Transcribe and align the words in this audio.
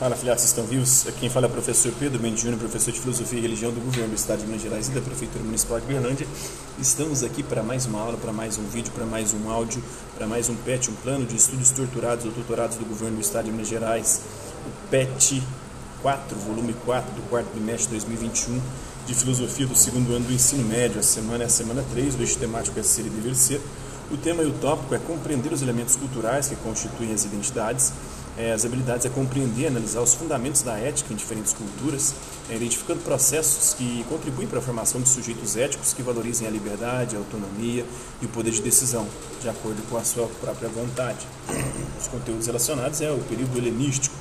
Fala, 0.00 0.16
filhados, 0.16 0.42
estão 0.44 0.64
vivos? 0.64 1.04
Quem 1.20 1.28
fala 1.28 1.44
é 1.44 1.48
o 1.50 1.52
professor 1.52 1.92
Pedro 2.00 2.22
Mendes 2.22 2.40
Júnior, 2.40 2.58
professor 2.58 2.90
de 2.90 2.98
Filosofia 2.98 3.38
e 3.38 3.42
Religião 3.42 3.70
do 3.70 3.82
Governo 3.82 4.08
do 4.08 4.14
Estado 4.14 4.38
de 4.38 4.46
Minas 4.46 4.62
Gerais 4.62 4.88
e 4.88 4.92
da 4.92 5.02
Prefeitura 5.02 5.44
Municipal 5.44 5.78
de 5.78 5.84
Berlândia. 5.84 6.26
Estamos 6.78 7.22
aqui 7.22 7.42
para 7.42 7.62
mais 7.62 7.84
uma 7.84 8.00
aula, 8.00 8.16
para 8.16 8.32
mais 8.32 8.56
um 8.56 8.62
vídeo, 8.62 8.90
para 8.94 9.04
mais 9.04 9.34
um 9.34 9.50
áudio, 9.50 9.82
para 10.16 10.26
mais 10.26 10.48
um 10.48 10.54
PET, 10.54 10.90
um 10.90 10.94
plano 10.94 11.26
de 11.26 11.36
estudos 11.36 11.70
torturados 11.72 12.24
ou 12.24 12.30
doutorados 12.30 12.78
do 12.78 12.86
Governo 12.86 13.16
do 13.16 13.20
Estado 13.20 13.44
de 13.44 13.52
Minas 13.52 13.68
Gerais, 13.68 14.22
o 14.66 14.88
PET 14.88 15.42
4, 16.00 16.34
volume 16.38 16.74
4 16.86 17.12
do 17.12 17.20
quarto 17.28 17.50
bimestre 17.52 17.88
de 17.88 18.06
2021 18.06 18.58
de 19.06 19.14
Filosofia 19.14 19.66
do 19.66 19.76
segundo 19.76 20.14
ano 20.14 20.24
do 20.24 20.32
ensino 20.32 20.64
médio. 20.64 20.98
A 20.98 21.02
semana 21.02 21.44
é 21.44 21.46
a 21.46 21.50
semana 21.50 21.84
3, 21.92 22.14
o 22.14 22.22
eixo 22.22 22.38
temático 22.38 22.80
é 22.80 22.82
ser 22.82 23.04
e 23.04 23.10
dever 23.10 23.34
ser. 23.34 23.60
O 24.10 24.16
tema 24.16 24.42
e 24.42 24.46
o 24.46 24.52
tópico 24.52 24.94
é 24.94 24.98
compreender 24.98 25.52
os 25.52 25.60
elementos 25.60 25.94
culturais 25.94 26.48
que 26.48 26.56
constituem 26.56 27.12
as 27.12 27.26
identidades 27.26 27.92
é, 28.36 28.52
as 28.52 28.64
habilidades 28.64 29.06
é 29.06 29.08
compreender 29.08 29.62
e 29.62 29.66
analisar 29.66 30.00
os 30.00 30.14
fundamentos 30.14 30.62
da 30.62 30.78
ética 30.78 31.12
em 31.12 31.16
diferentes 31.16 31.52
culturas, 31.52 32.14
é, 32.48 32.56
identificando 32.56 33.00
processos 33.00 33.74
que 33.74 34.04
contribuem 34.08 34.46
para 34.46 34.58
a 34.58 34.62
formação 34.62 35.00
de 35.00 35.08
sujeitos 35.08 35.56
éticos 35.56 35.92
que 35.92 36.02
valorizem 36.02 36.46
a 36.46 36.50
liberdade, 36.50 37.16
a 37.16 37.18
autonomia 37.18 37.84
e 38.20 38.26
o 38.26 38.28
poder 38.28 38.52
de 38.52 38.62
decisão, 38.62 39.06
de 39.40 39.48
acordo 39.48 39.82
com 39.88 39.96
a 39.96 40.04
sua 40.04 40.26
própria 40.40 40.68
vontade. 40.68 41.26
Os 42.00 42.08
conteúdos 42.08 42.46
relacionados 42.46 43.00
é 43.00 43.10
o 43.10 43.18
período 43.18 43.58
helenístico. 43.58 44.14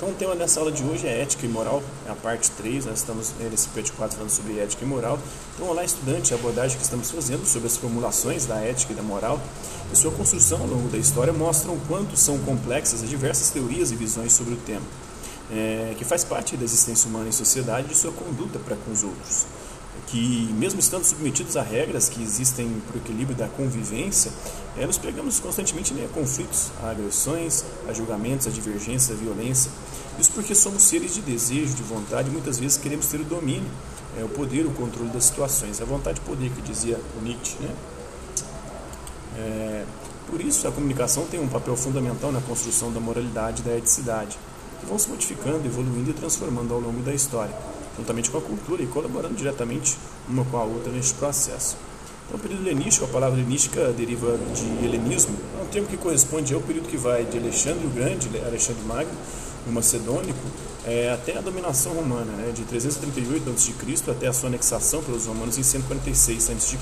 Então, 0.00 0.08
o 0.08 0.14
tema 0.14 0.34
dessa 0.34 0.58
aula 0.60 0.72
de 0.72 0.82
hoje 0.82 1.06
é 1.06 1.20
ética 1.20 1.44
e 1.44 1.48
moral, 1.50 1.82
é 2.06 2.10
a 2.10 2.14
parte 2.14 2.50
3, 2.52 2.86
nós 2.86 3.00
estamos 3.00 3.34
nesse 3.38 3.68
PET 3.68 3.92
4 3.92 4.16
falando 4.16 4.30
sobre 4.30 4.58
ética 4.58 4.82
e 4.82 4.88
moral. 4.88 5.18
Então, 5.54 5.68
olá, 5.68 5.84
estudante, 5.84 6.32
a 6.32 6.38
abordagem 6.38 6.78
que 6.78 6.82
estamos 6.82 7.10
fazendo 7.10 7.44
sobre 7.44 7.66
as 7.66 7.76
formulações 7.76 8.46
da 8.46 8.56
ética 8.60 8.94
e 8.94 8.96
da 8.96 9.02
moral 9.02 9.38
e 9.92 9.94
sua 9.94 10.10
construção 10.10 10.62
ao 10.62 10.66
longo 10.66 10.88
da 10.88 10.96
história 10.96 11.34
mostram 11.34 11.74
o 11.74 11.80
quanto 11.86 12.16
são 12.16 12.38
complexas 12.38 13.02
as 13.02 13.10
diversas 13.10 13.50
teorias 13.50 13.90
e 13.90 13.94
visões 13.94 14.32
sobre 14.32 14.54
o 14.54 14.56
tema, 14.56 14.86
é, 15.52 15.94
que 15.98 16.04
faz 16.06 16.24
parte 16.24 16.56
da 16.56 16.64
existência 16.64 17.06
humana 17.06 17.28
em 17.28 17.32
sociedade 17.32 17.88
e 17.88 17.90
de 17.90 17.96
sua 17.98 18.12
conduta 18.12 18.58
para 18.58 18.76
com 18.76 18.90
os 18.92 19.04
outros 19.04 19.44
que, 20.10 20.52
mesmo 20.58 20.80
estando 20.80 21.04
submetidos 21.04 21.56
a 21.56 21.62
regras 21.62 22.08
que 22.08 22.20
existem 22.20 22.68
para 22.86 22.96
o 22.96 23.00
equilíbrio 23.00 23.36
da 23.36 23.46
convivência, 23.46 24.32
é, 24.76 24.84
nos 24.84 24.98
pegamos 24.98 25.38
constantemente 25.38 25.94
a 26.04 26.08
conflitos, 26.08 26.70
a 26.82 26.90
agressões, 26.90 27.64
a 27.88 27.92
julgamentos, 27.92 28.46
a 28.46 28.50
divergência, 28.50 29.14
a 29.14 29.18
violência. 29.18 29.70
Isso 30.18 30.32
porque 30.32 30.54
somos 30.54 30.82
seres 30.82 31.14
de 31.14 31.20
desejo, 31.20 31.74
de 31.74 31.82
vontade, 31.82 32.28
e 32.28 32.32
muitas 32.32 32.58
vezes 32.58 32.76
queremos 32.76 33.06
ter 33.06 33.20
o 33.20 33.24
domínio, 33.24 33.70
é, 34.18 34.24
o 34.24 34.28
poder, 34.28 34.66
o 34.66 34.70
controle 34.72 35.10
das 35.10 35.24
situações. 35.24 35.80
A 35.80 35.84
vontade 35.84 36.18
de 36.18 36.26
poder, 36.26 36.50
que 36.50 36.62
dizia 36.62 36.98
o 37.18 37.22
Nietzsche. 37.22 37.56
Né? 37.60 37.74
É, 39.38 39.84
por 40.28 40.40
isso, 40.40 40.66
a 40.66 40.72
comunicação 40.72 41.24
tem 41.26 41.38
um 41.38 41.48
papel 41.48 41.76
fundamental 41.76 42.32
na 42.32 42.40
construção 42.40 42.92
da 42.92 42.98
moralidade 42.98 43.62
e 43.62 43.64
da 43.64 43.76
eticidade, 43.76 44.36
que 44.80 44.86
vão 44.86 44.98
se 44.98 45.08
modificando, 45.08 45.64
evoluindo 45.64 46.10
e 46.10 46.14
transformando 46.14 46.74
ao 46.74 46.80
longo 46.80 47.00
da 47.02 47.14
história 47.14 47.54
juntamente 47.96 48.30
com 48.30 48.38
a 48.38 48.40
cultura 48.40 48.82
e 48.82 48.86
colaborando 48.86 49.34
diretamente 49.34 49.96
uma 50.28 50.44
com 50.44 50.56
a 50.56 50.64
outra 50.64 50.92
neste 50.92 51.14
processo. 51.14 51.76
Então, 52.26 52.38
o 52.38 52.42
período 52.42 52.66
helenístico, 52.66 53.06
a 53.06 53.08
palavra 53.08 53.38
helenística 53.40 53.92
deriva 53.92 54.38
de 54.54 54.84
helenismo, 54.84 55.36
é 55.58 55.62
um 55.62 55.66
termo 55.66 55.88
que 55.88 55.96
corresponde 55.96 56.54
ao 56.54 56.60
período 56.60 56.88
que 56.88 56.96
vai 56.96 57.24
de 57.24 57.38
Alexandre 57.38 57.86
o 57.86 57.90
Grande, 57.90 58.28
Alexandre 58.46 58.82
Magno, 58.84 59.12
o 59.66 59.72
macedônico, 59.72 60.38
é, 60.86 61.10
até 61.12 61.36
a 61.36 61.40
dominação 61.40 61.92
romana, 61.92 62.32
né, 62.32 62.52
de 62.54 62.62
338 62.62 63.50
a.C. 63.50 64.10
até 64.10 64.28
a 64.28 64.32
sua 64.32 64.48
anexação 64.48 65.02
pelos 65.02 65.26
romanos 65.26 65.58
em 65.58 65.62
146 65.62 66.50
a.C. 66.50 66.78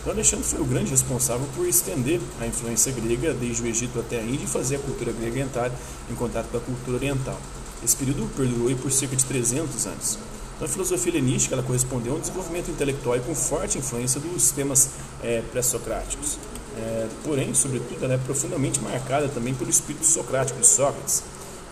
Então, 0.00 0.12
Alexandre 0.12 0.44
foi 0.46 0.60
o 0.60 0.64
grande 0.64 0.90
responsável 0.90 1.46
por 1.54 1.66
estender 1.66 2.20
a 2.40 2.46
influência 2.46 2.92
grega 2.92 3.34
desde 3.34 3.62
o 3.62 3.66
Egito 3.66 3.98
até 3.98 4.18
a 4.18 4.22
Índia 4.22 4.44
e 4.44 4.46
fazer 4.46 4.76
a 4.76 4.78
cultura 4.78 5.12
grega 5.12 5.40
entrar 5.40 5.70
em 6.10 6.14
contato 6.14 6.48
com 6.50 6.56
a 6.56 6.60
cultura 6.60 6.96
oriental. 6.96 7.38
Esse 7.84 7.96
período 7.96 8.28
perdurou 8.36 8.74
por 8.76 8.92
cerca 8.92 9.16
de 9.16 9.24
300 9.24 9.86
anos. 9.86 10.18
Então, 10.54 10.66
a 10.66 10.70
filosofia 10.70 11.12
helenística 11.12 11.54
ela 11.54 11.62
correspondeu 11.62 12.12
a 12.12 12.16
um 12.16 12.20
desenvolvimento 12.20 12.70
intelectual 12.70 13.18
com 13.20 13.34
forte 13.34 13.78
influência 13.78 14.20
dos 14.20 14.42
sistemas 14.42 14.90
é, 15.22 15.42
pré-socráticos. 15.50 16.38
É, 16.76 17.08
porém, 17.24 17.54
sobretudo, 17.54 18.04
ela 18.04 18.14
é 18.14 18.18
profundamente 18.18 18.80
marcada 18.80 19.28
também 19.28 19.54
pelo 19.54 19.70
espírito 19.70 20.04
socrático 20.04 20.60
de 20.60 20.66
Sócrates, 20.66 21.22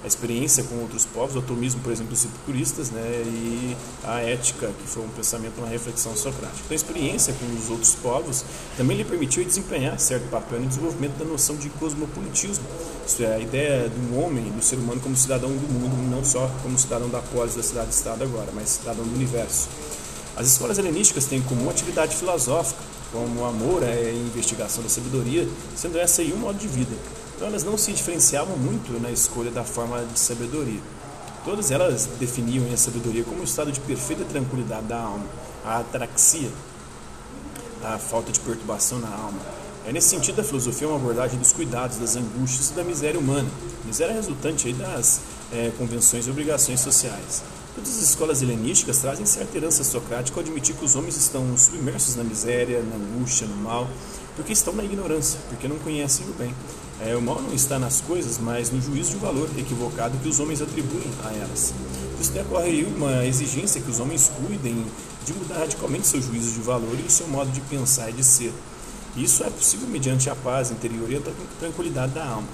a 0.03 0.07
experiência 0.07 0.63
com 0.65 0.77
outros 0.77 1.05
povos, 1.05 1.35
o 1.35 1.41
atomismo, 1.41 1.81
por 1.81 1.93
exemplo, 1.93 2.13
dos 2.13 2.25
epicuristas, 2.25 2.91
né, 2.91 3.23
e 3.27 3.77
a 4.05 4.21
ética, 4.21 4.71
que 4.81 4.89
foi 4.89 5.03
um 5.03 5.09
pensamento, 5.09 5.59
uma 5.59 5.67
reflexão 5.67 6.15
socrática. 6.15 6.61
Então, 6.65 6.73
a 6.73 6.75
experiência 6.75 7.35
com 7.35 7.47
os 7.57 7.69
outros 7.69 7.95
povos 7.97 8.45
também 8.77 8.97
lhe 8.97 9.05
permitiu 9.05 9.45
desempenhar 9.45 9.99
certo 9.99 10.29
papel 10.31 10.61
no 10.61 10.67
desenvolvimento 10.67 11.17
da 11.19 11.25
noção 11.25 11.57
de 11.57 11.69
cosmopolitismo, 11.71 12.65
isso 13.07 13.23
é, 13.23 13.35
a 13.35 13.39
ideia 13.39 13.89
do 13.89 14.21
homem, 14.21 14.45
do 14.51 14.63
ser 14.63 14.77
humano 14.77 15.01
como 15.01 15.17
cidadão 15.17 15.51
do 15.51 15.69
mundo, 15.73 16.11
não 16.11 16.25
só 16.25 16.51
como 16.63 16.79
cidadão 16.79 17.09
da 17.09 17.21
polis 17.21 17.55
da 17.55 17.63
cidade-estado 17.63 18.23
agora, 18.23 18.51
mas 18.55 18.69
cidadão 18.69 19.05
do 19.05 19.15
universo. 19.15 19.69
As 20.37 20.47
escolas 20.47 20.79
helenísticas 20.79 21.25
têm 21.25 21.43
como 21.43 21.69
atividade 21.69 22.15
filosófica, 22.15 22.81
como 23.11 23.41
o 23.41 23.45
amor 23.45 23.83
é 23.83 24.11
a 24.11 24.13
investigação 24.13 24.83
da 24.83 24.89
sabedoria, 24.89 25.49
sendo 25.75 25.99
essa 25.99 26.23
aí 26.23 26.33
um 26.33 26.37
modo 26.37 26.59
de 26.59 26.69
vida. 26.69 26.95
Então 27.39 27.47
elas 27.47 27.63
não 27.63 27.79
se 27.79 27.93
diferenciavam 27.93 28.57
muito 28.57 29.01
na 29.01 29.13
escolha 29.13 29.49
da 29.53 29.63
forma 29.63 30.05
de 30.13 30.19
sabedoria. 30.19 30.81
Todas 31.45 31.71
elas 31.71 32.09
definiam 32.19 32.67
a 32.75 32.77
sabedoria 32.77 33.23
como 33.23 33.43
um 33.43 33.45
estado 33.45 33.71
de 33.71 33.79
perfeita 33.79 34.25
tranquilidade 34.25 34.87
da 34.87 35.01
alma, 35.01 35.25
a 35.65 35.79
ataraxia, 35.79 36.51
a 37.85 37.97
falta 37.97 38.33
de 38.33 38.41
perturbação 38.41 38.99
na 38.99 39.09
alma. 39.09 39.39
É 39.87 39.93
nesse 39.93 40.09
sentido 40.09 40.41
a 40.41 40.45
filosofia 40.45 40.89
é 40.89 40.91
uma 40.91 40.97
abordagem 40.97 41.39
dos 41.39 41.53
cuidados, 41.53 41.99
das 41.99 42.17
angústias 42.17 42.71
e 42.71 42.73
da 42.73 42.83
miséria 42.83 43.21
humana, 43.21 43.49
miséria 43.85 44.15
resultante 44.15 44.73
das 44.73 45.21
é, 45.53 45.71
convenções 45.79 46.27
e 46.27 46.31
obrigações 46.31 46.81
sociais. 46.81 47.45
Todas 47.79 47.97
as 47.97 48.03
escolas 48.03 48.43
helenísticas 48.43 48.99
trazem 48.99 49.25
certa 49.25 49.57
herança 49.57 49.85
socrática 49.85 50.41
ao 50.41 50.45
admitir 50.45 50.75
que 50.75 50.85
os 50.85 50.97
homens 50.97 51.17
estão 51.17 51.57
submersos 51.57 52.17
na 52.17 52.25
miséria, 52.25 52.83
na 52.83 52.97
angústia, 52.97 53.47
no 53.47 53.55
mal, 53.55 53.89
porque 54.35 54.53
estão 54.53 54.75
na 54.75 54.83
ignorância, 54.83 55.39
porque 55.49 55.69
não 55.69 55.79
conhecem 55.79 56.27
o 56.27 56.33
bem. 56.33 56.53
É, 57.01 57.15
o 57.15 57.23
mal 57.23 57.41
não 57.41 57.55
está 57.55 57.79
nas 57.79 58.01
coisas, 58.01 58.37
mas 58.39 58.73
no 58.73 58.83
juízo 58.83 59.13
de 59.13 59.19
valor 59.19 59.49
equivocado 59.57 60.19
que 60.19 60.29
os 60.29 60.41
homens 60.41 60.61
atribuem 60.61 61.09
a 61.25 61.33
elas. 61.33 61.73
Isso 62.21 62.33
decorre 62.33 62.83
uma 62.83 63.25
exigência 63.25 63.81
que 63.81 63.93
os 63.93 64.01
homens 64.01 64.29
cuidem 64.45 64.85
de 65.25 65.33
mudar 65.35 65.59
radicalmente 65.59 66.09
seu 66.09 66.21
juízo 66.21 66.55
de 66.55 66.61
valor 66.61 66.99
e 66.99 67.07
o 67.07 67.11
seu 67.11 67.29
modo 67.29 67.53
de 67.53 67.61
pensar 67.61 68.11
e 68.11 68.13
de 68.13 68.25
ser. 68.25 68.53
Isso 69.17 69.45
é 69.45 69.51
possível 69.51 69.87
mediante 69.87 70.29
a 70.29 70.35
paz 70.35 70.73
interior 70.73 71.09
e 71.13 71.17
a 71.17 71.21
tranquilidade 71.61 72.13
da 72.13 72.27
alma. 72.27 72.49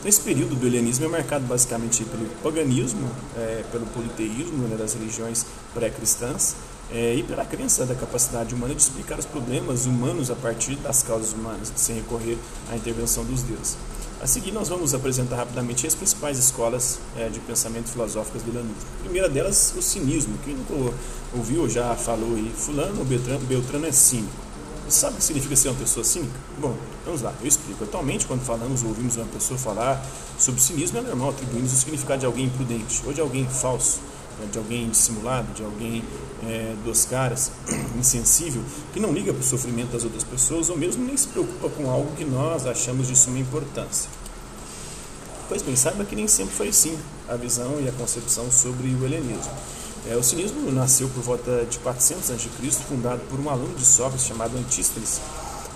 Então, 0.00 0.08
esse 0.08 0.22
período 0.22 0.54
do 0.54 0.66
helenismo 0.66 1.04
é 1.04 1.08
marcado 1.08 1.44
basicamente 1.44 2.04
pelo 2.04 2.24
paganismo, 2.42 3.06
é, 3.36 3.62
pelo 3.70 3.84
politeísmo 3.84 4.66
né, 4.66 4.74
das 4.74 4.94
religiões 4.94 5.44
pré-cristãs 5.74 6.56
é, 6.90 7.16
e 7.16 7.22
pela 7.22 7.44
crença 7.44 7.84
da 7.84 7.94
capacidade 7.94 8.54
humana 8.54 8.74
de 8.74 8.80
explicar 8.80 9.18
os 9.18 9.26
problemas 9.26 9.84
humanos 9.84 10.30
a 10.30 10.34
partir 10.34 10.76
das 10.76 11.02
causas 11.02 11.34
humanas, 11.34 11.70
sem 11.76 11.96
recorrer 11.96 12.38
à 12.70 12.76
intervenção 12.76 13.26
dos 13.26 13.42
deuses. 13.42 13.76
A 14.22 14.26
seguir, 14.26 14.52
nós 14.52 14.70
vamos 14.70 14.94
apresentar 14.94 15.36
rapidamente 15.36 15.86
as 15.86 15.94
principais 15.94 16.38
escolas 16.38 16.98
é, 17.18 17.28
de 17.28 17.38
pensamento 17.40 17.90
filosóficas 17.90 18.42
do 18.42 18.52
helenismo. 18.52 18.76
A 19.00 19.02
primeira 19.02 19.28
delas, 19.28 19.74
o 19.76 19.82
cinismo. 19.82 20.38
Quem 20.42 20.54
nunca 20.54 20.94
ouviu 21.36 21.60
ou 21.60 21.68
já 21.68 21.94
falou 21.94 22.36
aí, 22.36 22.50
fulano 22.56 23.00
ou 23.00 23.04
Beltrano, 23.04 23.40
Beltrano 23.40 23.84
é 23.84 23.92
cínico. 23.92 24.49
Sabe 24.90 25.14
o 25.14 25.16
que 25.18 25.24
significa 25.24 25.54
ser 25.54 25.68
uma 25.68 25.78
pessoa 25.78 26.02
cínica? 26.02 26.34
Bom, 26.58 26.76
vamos 27.04 27.22
lá, 27.22 27.32
eu 27.40 27.46
explico. 27.46 27.84
Atualmente, 27.84 28.26
quando 28.26 28.40
falamos 28.40 28.82
ou 28.82 28.88
ouvimos 28.88 29.16
uma 29.16 29.26
pessoa 29.26 29.56
falar 29.56 30.04
sobre 30.36 30.60
cinismo, 30.60 30.98
é 30.98 31.00
normal 31.00 31.30
atribuirmos 31.30 31.72
o 31.72 31.76
significado 31.76 32.18
de 32.18 32.26
alguém 32.26 32.46
imprudente 32.46 33.00
ou 33.06 33.12
de 33.12 33.20
alguém 33.20 33.46
falso, 33.48 34.00
né, 34.40 34.48
de 34.50 34.58
alguém 34.58 34.90
dissimulado, 34.90 35.52
de 35.52 35.62
alguém 35.62 36.02
é, 36.42 36.74
dos 36.84 37.04
caras, 37.04 37.52
insensível, 37.96 38.64
que 38.92 38.98
não 38.98 39.12
liga 39.12 39.32
para 39.32 39.40
o 39.40 39.44
sofrimento 39.44 39.92
das 39.92 40.02
outras 40.02 40.24
pessoas 40.24 40.68
ou 40.68 40.76
mesmo 40.76 41.04
nem 41.04 41.16
se 41.16 41.28
preocupa 41.28 41.68
com 41.68 41.88
algo 41.88 42.10
que 42.16 42.24
nós 42.24 42.66
achamos 42.66 43.06
de 43.06 43.14
suma 43.14 43.38
importância. 43.38 44.10
Pois 45.48 45.62
bem, 45.62 45.76
saiba 45.76 46.04
que 46.04 46.16
nem 46.16 46.26
sempre 46.26 46.52
foi 46.52 46.68
assim 46.68 46.98
a 47.28 47.36
visão 47.36 47.80
e 47.80 47.88
a 47.88 47.92
concepção 47.92 48.50
sobre 48.50 48.88
o 48.88 49.04
helenismo. 49.04 49.52
É, 50.08 50.16
o 50.16 50.22
cinismo 50.22 50.70
nasceu 50.72 51.08
por 51.08 51.22
volta 51.22 51.66
de 51.68 51.78
400 51.78 52.30
a.C., 52.30 52.48
fundado 52.88 53.20
por 53.28 53.38
um 53.38 53.50
aluno 53.50 53.74
de 53.74 53.84
Sócrates 53.84 54.26
chamado 54.26 54.56
Antístenes. 54.56 55.20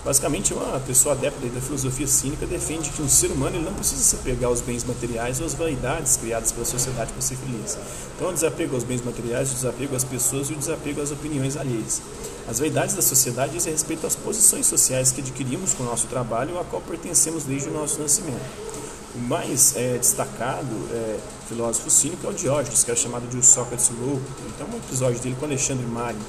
Basicamente, 0.02 0.52
uma 0.52 0.78
pessoa 0.80 1.14
adepta 1.14 1.46
da 1.46 1.60
filosofia 1.60 2.06
cínica 2.06 2.46
defende 2.46 2.90
que 2.90 3.00
um 3.00 3.08
ser 3.08 3.30
humano 3.30 3.56
ele 3.56 3.64
não 3.64 3.72
precisa 3.72 4.02
se 4.02 4.16
apegar 4.16 4.50
aos 4.50 4.60
bens 4.60 4.84
materiais 4.84 5.40
ou 5.40 5.46
às 5.46 5.54
vaidades 5.54 6.16
criadas 6.16 6.52
pela 6.52 6.66
sociedade 6.66 7.12
para 7.12 7.22
ser 7.22 7.36
feliz. 7.36 7.78
Então, 8.14 8.28
o 8.28 8.32
desapego 8.32 8.74
aos 8.74 8.84
bens 8.84 9.02
materiais, 9.02 9.50
o 9.50 9.54
desapego 9.54 9.96
às 9.96 10.04
pessoas 10.04 10.50
e 10.50 10.52
o 10.52 10.56
desapego 10.56 11.00
às 11.00 11.10
opiniões 11.10 11.56
alheias. 11.56 12.02
As 12.46 12.58
vaidades 12.58 12.94
da 12.94 13.02
sociedade 13.02 13.54
dizem 13.54 13.72
respeito 13.72 14.06
às 14.06 14.14
posições 14.14 14.66
sociais 14.66 15.10
que 15.10 15.22
adquirimos 15.22 15.72
com 15.72 15.82
o 15.84 15.86
nosso 15.86 16.06
trabalho, 16.06 16.58
a 16.58 16.64
qual 16.64 16.82
pertencemos 16.82 17.44
desde 17.44 17.70
o 17.70 17.72
nosso 17.72 18.00
nascimento. 18.00 18.73
O 19.14 19.18
mais 19.18 19.76
é, 19.76 19.96
destacado 19.96 20.66
é, 20.90 21.18
filósofo 21.48 21.88
cínico 21.88 22.26
é 22.26 22.30
o 22.30 22.32
Diógenes, 22.32 22.82
que 22.82 22.90
é 22.90 22.96
chamado 22.96 23.28
de 23.28 23.36
o 23.36 23.42
Sócrates 23.42 23.90
louco. 24.00 24.22
Então, 24.48 24.66
um 24.72 24.76
episódio 24.76 25.20
dele 25.20 25.36
com 25.38 25.46
Alexandre 25.46 25.86
Magno. 25.86 26.24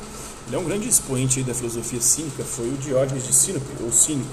Ele 0.48 0.56
é 0.56 0.60
um 0.60 0.64
grande 0.64 0.88
expoente 0.88 1.42
da 1.42 1.54
filosofia 1.54 2.00
cínica, 2.00 2.44
foi 2.44 2.68
o 2.68 2.78
Diógenes 2.78 3.26
de 3.26 3.34
Sinope, 3.34 3.66
ou 3.82 3.92
cínico. 3.92 4.30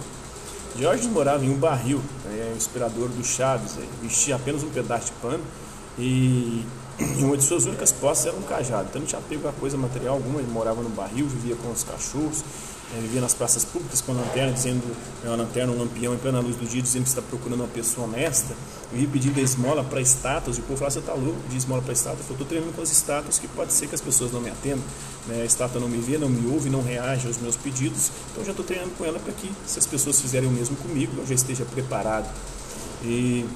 Diógenes 0.76 1.06
morava 1.06 1.44
em 1.44 1.50
um 1.50 1.56
barril, 1.56 2.02
é, 2.26 2.52
inspirador 2.54 3.08
do 3.08 3.24
Chaves, 3.24 3.78
é, 3.78 3.86
vestia 4.02 4.36
apenas 4.36 4.62
um 4.62 4.68
pedaço 4.68 5.06
de 5.06 5.12
pano 5.12 5.42
e, 5.98 6.64
e 7.18 7.24
uma 7.24 7.36
de 7.36 7.44
suas 7.44 7.64
únicas 7.66 7.92
posses 7.92 8.26
era 8.26 8.36
um 8.36 8.42
cajado. 8.42 8.88
Então 8.88 9.00
não 9.00 9.06
tinha 9.06 9.18
apego 9.18 9.48
a 9.48 9.52
coisa 9.52 9.76
material 9.76 10.14
alguma, 10.14 10.40
ele 10.40 10.50
morava 10.50 10.82
no 10.82 10.88
barril, 10.90 11.26
vivia 11.26 11.56
com 11.56 11.70
os 11.70 11.82
cachorros, 11.82 12.44
é, 12.94 13.00
vivia 13.00 13.20
nas 13.20 13.32
praças 13.32 13.64
públicas 13.64 14.00
com 14.02 14.12
a 14.12 14.16
lanterna, 14.16 14.52
dizendo, 14.52 14.82
é 15.24 15.28
uma 15.28 15.36
lanterna, 15.36 15.72
um 15.72 15.78
lampião 15.78 16.14
em 16.14 16.18
plena 16.18 16.40
luz 16.40 16.56
do 16.56 16.66
dia, 16.66 16.82
dizendo 16.82 17.04
que 17.04 17.08
está 17.08 17.22
procurando 17.22 17.60
uma 17.60 17.68
pessoa 17.68 18.06
honesta, 18.06 18.54
vivia 18.92 19.08
pedindo 19.10 19.40
esmola 19.40 19.82
para 19.82 20.00
estátuas, 20.00 20.58
e 20.58 20.60
o 20.60 20.62
povo 20.64 20.76
falava, 20.76 20.92
você 20.92 20.98
está 20.98 21.14
louco, 21.14 21.38
de 21.48 21.56
esmola 21.56 21.80
para 21.80 21.94
estátuas, 21.94 22.26
eu 22.28 22.32
estou 22.32 22.46
treinando 22.46 22.72
com 22.72 22.82
as 22.82 22.92
estátuas, 22.92 23.38
que 23.38 23.48
pode 23.48 23.72
ser 23.72 23.86
que 23.86 23.94
as 23.94 24.00
pessoas 24.00 24.30
não 24.30 24.42
me 24.42 24.50
atendam, 24.50 24.84
né? 25.26 25.40
a 25.40 25.44
estátua 25.44 25.80
não 25.80 25.88
me 25.88 25.98
vê, 25.98 26.18
não 26.18 26.28
me 26.28 26.52
ouve, 26.52 26.68
não 26.68 26.82
reage 26.82 27.26
aos 27.26 27.38
meus 27.38 27.56
pedidos, 27.56 28.10
então 28.30 28.44
já 28.44 28.50
estou 28.50 28.64
treinando 28.64 28.90
com 28.98 29.06
ela 29.06 29.18
para 29.18 29.32
que, 29.32 29.50
se 29.66 29.78
as 29.78 29.86
pessoas 29.86 30.20
fizerem 30.20 30.48
o 30.48 30.52
mesmo 30.52 30.76
comigo, 30.76 31.14
eu 31.16 31.26
já 31.26 31.34
esteja 31.34 31.64
preparado. 31.64 32.28
E 33.02 33.46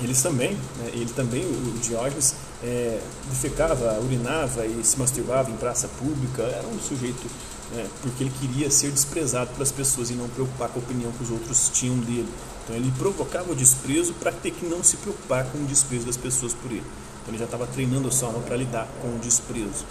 eles 0.00 0.22
também, 0.22 0.52
né, 0.52 0.90
ele 0.94 1.10
também, 1.14 1.44
o 1.44 1.78
Diógenes, 1.82 2.34
é, 2.62 3.00
defecava, 3.28 3.98
urinava 4.00 4.66
e 4.66 4.82
se 4.82 4.98
masturbava 4.98 5.50
em 5.50 5.56
praça 5.56 5.88
pública, 5.98 6.42
era 6.42 6.66
um 6.66 6.78
sujeito, 6.80 7.26
né, 7.72 7.86
porque 8.02 8.24
ele 8.24 8.32
queria 8.40 8.70
ser 8.70 8.90
desprezado 8.90 9.50
pelas 9.52 9.70
pessoas 9.70 10.10
e 10.10 10.14
não 10.14 10.28
preocupar 10.28 10.68
com 10.68 10.80
a 10.80 10.82
opinião 10.82 11.12
que 11.12 11.22
os 11.22 11.30
outros 11.30 11.70
tinham 11.72 11.96
dele. 11.98 12.28
Então 12.64 12.76
ele 12.76 12.92
provocava 12.98 13.52
o 13.52 13.54
desprezo 13.54 14.12
para 14.14 14.32
ter 14.32 14.50
que 14.50 14.66
não 14.66 14.82
se 14.82 14.96
preocupar 14.96 15.44
com 15.46 15.58
o 15.58 15.64
desprezo 15.64 16.06
das 16.06 16.16
pessoas 16.16 16.52
por 16.52 16.70
ele. 16.70 16.84
Então 17.22 17.32
ele 17.32 17.38
já 17.38 17.44
estava 17.44 17.66
treinando 17.66 18.08
a 18.08 18.10
sua 18.10 18.28
alma 18.28 18.40
para 18.40 18.56
lidar 18.56 18.88
com 19.00 19.08
o 19.08 19.18
desprezo. 19.18 19.86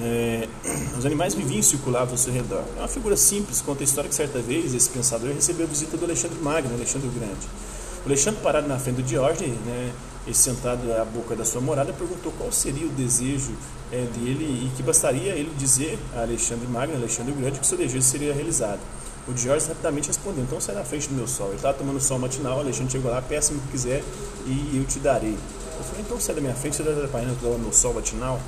É, 0.00 0.48
os 0.98 1.06
animais 1.06 1.34
viviam 1.34 1.58
e 1.58 1.62
circulavam 1.62 2.10
ao 2.10 2.18
seu 2.18 2.32
redor. 2.32 2.64
É 2.76 2.80
uma 2.80 2.88
figura 2.88 3.16
simples, 3.16 3.62
conta 3.62 3.82
a 3.82 3.84
história 3.84 4.08
que 4.08 4.14
certa 4.14 4.40
vez 4.40 4.74
esse 4.74 4.90
pensador 4.90 5.32
recebeu 5.32 5.66
a 5.66 5.68
visita 5.68 5.96
do 5.96 6.04
Alexandre 6.04 6.38
Magno, 6.40 6.74
Alexandre 6.74 7.08
o 7.08 7.10
Grande. 7.10 7.48
O 8.04 8.08
Alexandre, 8.08 8.40
parado 8.42 8.68
na 8.68 8.78
frente 8.78 8.96
do 8.96 9.02
Diógenes, 9.02 9.56
né, 9.64 9.92
e 10.26 10.34
sentado 10.34 10.92
à 10.92 11.04
boca 11.04 11.36
da 11.36 11.44
sua 11.44 11.60
morada, 11.60 11.92
perguntou 11.92 12.32
qual 12.38 12.50
seria 12.50 12.86
o 12.86 12.90
desejo 12.90 13.52
é, 13.92 14.06
dele 14.16 14.44
e 14.44 14.72
que 14.76 14.82
bastaria 14.82 15.32
ele 15.32 15.52
dizer 15.56 15.98
a 16.14 16.22
Alexandre 16.22 16.66
Magno, 16.66 16.94
Alexandre 16.96 17.32
o 17.32 17.36
Grande, 17.36 17.60
que 17.60 17.66
seu 17.66 17.76
desejo 17.76 18.02
seria 18.02 18.32
realizado. 18.32 18.80
O 19.26 19.32
Diógenes 19.32 19.68
rapidamente 19.68 20.08
respondeu: 20.08 20.44
Então 20.44 20.60
sai 20.60 20.74
da 20.74 20.84
frente 20.84 21.08
do 21.08 21.14
meu 21.14 21.26
sol. 21.26 21.48
Ele 21.48 21.56
estava 21.56 21.76
tomando 21.76 22.00
sol 22.00 22.18
matinal, 22.18 22.60
Alexandre 22.60 22.92
chegou 22.92 23.10
lá, 23.10 23.22
peça-me 23.22 23.58
o 23.58 23.62
que 23.62 23.68
quiser 23.68 24.02
e 24.46 24.76
eu 24.76 24.84
te 24.84 24.98
darei. 24.98 25.32
Eu 25.78 25.84
falei: 25.84 26.02
Então 26.02 26.20
sai 26.20 26.34
da 26.34 26.40
minha 26.40 26.54
frente, 26.54 26.76
você 26.76 26.82
está 26.82 26.94
atrapalhando 26.94 27.34
o 27.46 27.58
meu 27.58 27.72
sol 27.72 27.94
matinal? 27.94 28.40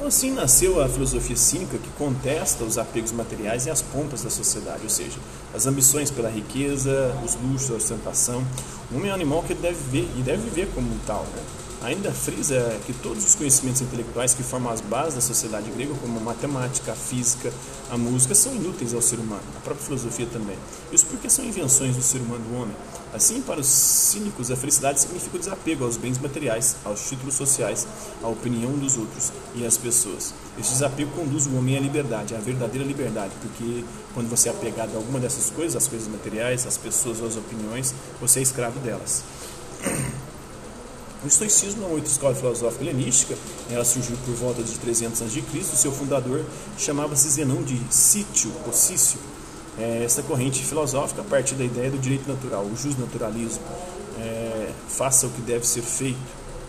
Então, 0.00 0.08
assim 0.08 0.30
nasceu 0.30 0.82
a 0.82 0.88
filosofia 0.88 1.36
cínica 1.36 1.76
que 1.76 1.90
contesta 1.90 2.64
os 2.64 2.78
apegos 2.78 3.12
materiais 3.12 3.66
e 3.66 3.70
as 3.70 3.82
pompas 3.82 4.22
da 4.22 4.30
sociedade, 4.30 4.80
ou 4.82 4.88
seja, 4.88 5.18
as 5.54 5.66
ambições 5.66 6.10
pela 6.10 6.30
riqueza, 6.30 7.14
os 7.22 7.34
luxos, 7.34 7.70
a 7.70 7.74
ostentação. 7.74 8.42
O 8.90 8.96
homem 8.96 9.10
é 9.10 9.12
um 9.12 9.14
animal 9.14 9.42
que 9.42 9.52
deve 9.52 9.76
viver 9.76 10.08
e 10.16 10.22
deve 10.22 10.42
viver 10.44 10.70
como 10.74 10.88
tal. 11.06 11.24
Né? 11.24 11.42
Ainda 11.82 12.12
frisa 12.12 12.78
que 12.84 12.92
todos 12.92 13.26
os 13.26 13.34
conhecimentos 13.34 13.80
intelectuais 13.80 14.34
que 14.34 14.42
formam 14.42 14.70
as 14.70 14.82
bases 14.82 15.14
da 15.14 15.20
sociedade 15.22 15.70
grega, 15.70 15.94
como 15.94 16.18
a 16.18 16.22
matemática, 16.22 16.92
a 16.92 16.94
física, 16.94 17.50
a 17.90 17.96
música, 17.96 18.34
são 18.34 18.54
inúteis 18.54 18.92
ao 18.92 19.00
ser 19.00 19.18
humano, 19.18 19.42
a 19.56 19.60
própria 19.60 19.86
filosofia 19.86 20.26
também. 20.30 20.58
Isso 20.92 21.06
porque 21.06 21.30
são 21.30 21.42
invenções 21.42 21.96
do 21.96 22.02
ser 22.02 22.18
humano 22.18 22.44
do 22.44 22.54
homem. 22.54 22.76
Assim, 23.14 23.40
para 23.40 23.60
os 23.60 23.66
cínicos, 23.66 24.50
a 24.50 24.56
felicidade 24.56 25.00
significa 25.00 25.36
o 25.36 25.38
desapego 25.38 25.84
aos 25.84 25.96
bens 25.96 26.18
materiais, 26.18 26.76
aos 26.84 27.08
títulos 27.08 27.34
sociais, 27.34 27.86
à 28.22 28.28
opinião 28.28 28.72
dos 28.72 28.98
outros 28.98 29.32
e 29.54 29.64
às 29.64 29.78
pessoas. 29.78 30.34
Esse 30.58 30.72
desapego 30.72 31.10
conduz 31.12 31.46
o 31.46 31.56
homem 31.56 31.78
à 31.78 31.80
liberdade, 31.80 32.34
à 32.34 32.38
verdadeira 32.38 32.86
liberdade, 32.86 33.32
porque 33.40 33.84
quando 34.12 34.28
você 34.28 34.50
é 34.50 34.52
apegado 34.52 34.92
a 34.92 34.96
alguma 34.96 35.18
dessas 35.18 35.48
coisas, 35.48 35.76
as 35.76 35.88
coisas 35.88 36.08
materiais, 36.08 36.66
as 36.66 36.76
pessoas 36.76 37.20
ou 37.20 37.26
as 37.26 37.36
opiniões, 37.36 37.94
você 38.20 38.40
é 38.40 38.42
escravo 38.42 38.78
delas. 38.80 39.24
O 41.22 41.26
estoicismo 41.26 41.84
é 41.84 41.86
uma 41.86 41.98
escola 41.98 42.34
filosófica 42.34 42.82
helenística, 42.82 43.36
ela 43.70 43.84
surgiu 43.84 44.16
por 44.24 44.34
volta 44.34 44.62
de 44.62 44.78
300 44.78 45.20
a.C. 45.20 45.42
Seu 45.76 45.92
fundador 45.92 46.44
chamava-se 46.78 47.28
Zenão 47.28 47.62
de 47.62 47.78
Sítio, 47.90 48.50
ou 48.66 48.72
Cício. 48.72 49.18
É, 49.78 50.02
essa 50.02 50.22
corrente 50.22 50.64
filosófica 50.64 51.20
a 51.20 51.24
partir 51.24 51.56
da 51.56 51.64
ideia 51.64 51.90
do 51.90 51.98
direito 51.98 52.26
natural, 52.26 52.64
o 52.64 52.74
justnaturalismo. 52.74 53.62
É, 54.18 54.72
faça 54.88 55.26
o 55.26 55.30
que 55.30 55.42
deve 55.42 55.66
ser 55.66 55.82
feito 55.82 56.18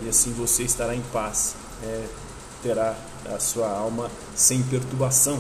e 0.04 0.10
assim 0.10 0.32
você 0.34 0.64
estará 0.64 0.96
em 0.96 1.02
paz, 1.14 1.56
é, 1.84 2.06
terá 2.64 2.96
a 3.34 3.40
sua 3.40 3.70
alma 3.70 4.10
sem 4.36 4.62
perturbação 4.64 5.40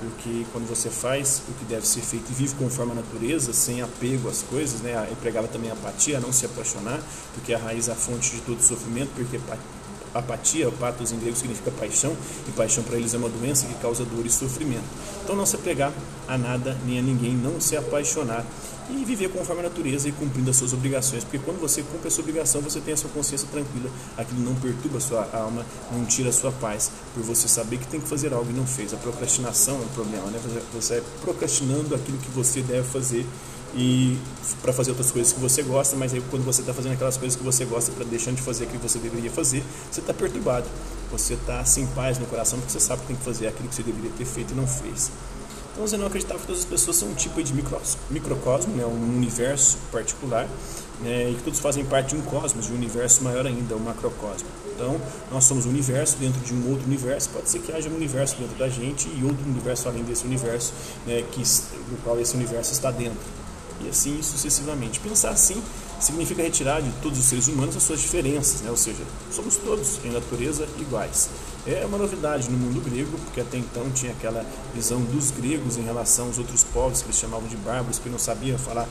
porque 0.00 0.46
quando 0.52 0.66
você 0.66 0.88
faz 0.88 1.42
o 1.48 1.52
que 1.52 1.64
deve 1.66 1.86
ser 1.86 2.00
feito 2.00 2.30
e 2.30 2.34
vive 2.34 2.54
conforme 2.54 2.92
a 2.92 2.94
natureza, 2.96 3.52
sem 3.52 3.82
apego 3.82 4.28
às 4.28 4.42
coisas, 4.42 4.80
né, 4.80 5.08
empregava 5.12 5.46
também 5.46 5.70
a 5.70 5.74
apatia, 5.74 6.18
não 6.18 6.32
se 6.32 6.46
apaixonar, 6.46 7.00
porque 7.34 7.52
a 7.52 7.58
raiz 7.58 7.88
é 7.88 7.92
a 7.92 7.94
fonte 7.94 8.30
de 8.34 8.40
todo 8.40 8.60
sofrimento, 8.62 9.10
porque 9.14 9.38
apatia, 10.14 10.70
patos 10.72 11.12
em 11.12 11.18
grego 11.18 11.36
significa 11.36 11.70
paixão, 11.70 12.16
e 12.48 12.52
paixão 12.52 12.82
para 12.82 12.96
eles 12.96 13.14
é 13.14 13.16
uma 13.16 13.28
doença 13.28 13.66
que 13.66 13.74
causa 13.74 14.04
dor 14.04 14.24
e 14.26 14.30
sofrimento. 14.30 14.84
Então 15.22 15.36
não 15.36 15.46
se 15.46 15.56
apegar 15.56 15.92
a 16.26 16.38
nada 16.38 16.76
nem 16.86 16.98
a 16.98 17.02
ninguém, 17.02 17.34
não 17.34 17.60
se 17.60 17.76
apaixonar 17.76 18.44
e 18.90 19.04
viver 19.04 19.28
conforme 19.28 19.60
a 19.60 19.64
natureza 19.64 20.08
e 20.08 20.12
cumprindo 20.12 20.50
as 20.50 20.56
suas 20.56 20.72
obrigações, 20.72 21.22
porque 21.22 21.38
quando 21.38 21.60
você 21.60 21.82
cumpre 21.82 22.08
a 22.08 22.10
sua 22.10 22.22
obrigação, 22.22 22.60
você 22.60 22.80
tem 22.80 22.94
a 22.94 22.96
sua 22.96 23.10
consciência 23.10 23.46
tranquila, 23.50 23.88
aquilo 24.16 24.40
não 24.40 24.54
perturba 24.56 24.98
a 24.98 25.00
sua 25.00 25.28
alma, 25.32 25.64
não 25.92 26.04
tira 26.04 26.30
a 26.30 26.32
sua 26.32 26.50
paz, 26.50 26.90
por 27.14 27.22
você 27.22 27.46
saber 27.46 27.78
que 27.78 27.86
tem 27.86 28.00
que 28.00 28.08
fazer 28.08 28.32
algo 28.32 28.50
e 28.50 28.52
não 28.52 28.66
fez. 28.66 28.92
A 28.92 28.96
procrastinação 28.96 29.76
é 29.76 29.84
um 29.84 29.88
problema, 29.88 30.26
né? 30.26 30.40
Você 30.74 30.94
é 30.94 31.02
procrastinando 31.20 31.94
aquilo 31.94 32.18
que 32.18 32.30
você 32.30 32.62
deve 32.62 32.86
fazer 32.88 33.24
e 33.74 34.18
para 34.62 34.72
fazer 34.72 34.90
outras 34.90 35.10
coisas 35.10 35.32
que 35.32 35.40
você 35.40 35.62
gosta, 35.62 35.96
mas 35.96 36.12
aí 36.12 36.22
quando 36.30 36.44
você 36.44 36.60
está 36.60 36.74
fazendo 36.74 36.92
aquelas 36.92 37.16
coisas 37.16 37.36
que 37.36 37.44
você 37.44 37.64
gosta 37.64 37.92
para 37.92 38.04
deixando 38.04 38.36
de 38.36 38.42
fazer 38.42 38.64
aquilo 38.64 38.80
que 38.80 38.88
você 38.88 38.98
deveria 38.98 39.30
fazer, 39.30 39.62
você 39.90 40.00
está 40.00 40.12
perturbado, 40.12 40.66
você 41.10 41.34
está 41.34 41.64
sem 41.64 41.86
paz 41.88 42.18
no 42.18 42.26
coração 42.26 42.58
porque 42.58 42.72
você 42.72 42.80
sabe 42.80 43.02
que 43.02 43.08
tem 43.08 43.16
que 43.16 43.24
fazer 43.24 43.46
aquilo 43.48 43.68
que 43.68 43.74
você 43.74 43.82
deveria 43.82 44.10
ter 44.16 44.24
feito 44.24 44.52
e 44.52 44.56
não 44.56 44.66
fez. 44.66 45.10
Então 45.72 45.86
você 45.86 45.96
não 45.96 46.06
acreditava 46.06 46.40
que 46.40 46.46
todas 46.46 46.62
as 46.62 46.68
pessoas 46.68 46.96
são 46.96 47.08
um 47.08 47.14
tipo 47.14 47.40
de 47.42 47.54
microcosmo, 48.10 48.74
né, 48.74 48.84
um 48.84 49.16
universo 49.16 49.78
particular, 49.92 50.48
né, 51.00 51.30
e 51.30 51.34
que 51.36 51.42
todos 51.44 51.60
fazem 51.60 51.84
parte 51.84 52.14
de 52.14 52.16
um 52.16 52.22
cosmos, 52.22 52.66
de 52.66 52.72
um 52.72 52.76
universo 52.76 53.22
maior 53.22 53.46
ainda, 53.46 53.76
um 53.76 53.78
macrocosmo. 53.78 54.48
Então 54.74 55.00
nós 55.30 55.44
somos 55.44 55.66
um 55.66 55.70
universo 55.70 56.16
dentro 56.18 56.40
de 56.40 56.52
um 56.52 56.70
outro 56.70 56.86
universo, 56.86 57.30
pode 57.30 57.48
ser 57.48 57.60
que 57.60 57.72
haja 57.72 57.88
um 57.88 57.94
universo 57.94 58.36
dentro 58.36 58.56
da 58.58 58.68
gente 58.68 59.08
e 59.08 59.24
outro 59.24 59.44
universo 59.44 59.88
além 59.88 60.02
desse 60.02 60.24
universo, 60.26 60.72
né, 61.06 61.22
que, 61.30 61.40
no 61.40 61.96
qual 62.02 62.20
esse 62.20 62.34
universo 62.34 62.72
está 62.72 62.90
dentro. 62.90 63.39
E 63.84 63.88
assim 63.88 64.22
sucessivamente. 64.22 65.00
Pensar 65.00 65.30
assim 65.30 65.62
significa 66.00 66.42
retirar 66.42 66.80
de 66.80 66.90
todos 67.02 67.18
os 67.18 67.24
seres 67.24 67.48
humanos 67.48 67.76
as 67.76 67.82
suas 67.82 68.00
diferenças, 68.00 68.62
né? 68.62 68.70
ou 68.70 68.76
seja, 68.76 69.02
somos 69.30 69.56
todos 69.56 70.00
em 70.04 70.10
natureza 70.10 70.66
iguais. 70.78 71.28
É 71.66 71.84
uma 71.84 71.98
novidade 71.98 72.50
no 72.50 72.56
mundo 72.56 72.80
grego, 72.80 73.18
porque 73.24 73.40
até 73.42 73.58
então 73.58 73.90
tinha 73.90 74.12
aquela 74.12 74.44
visão 74.74 75.00
dos 75.02 75.30
gregos 75.30 75.76
em 75.76 75.82
relação 75.82 76.26
aos 76.26 76.38
outros 76.38 76.64
povos 76.64 77.02
que 77.02 77.08
eles 77.08 77.18
chamavam 77.18 77.46
de 77.48 77.56
bárbaros, 77.56 77.98
que 77.98 78.08
não 78.08 78.18
sabiam 78.18 78.58
falar 78.58 78.88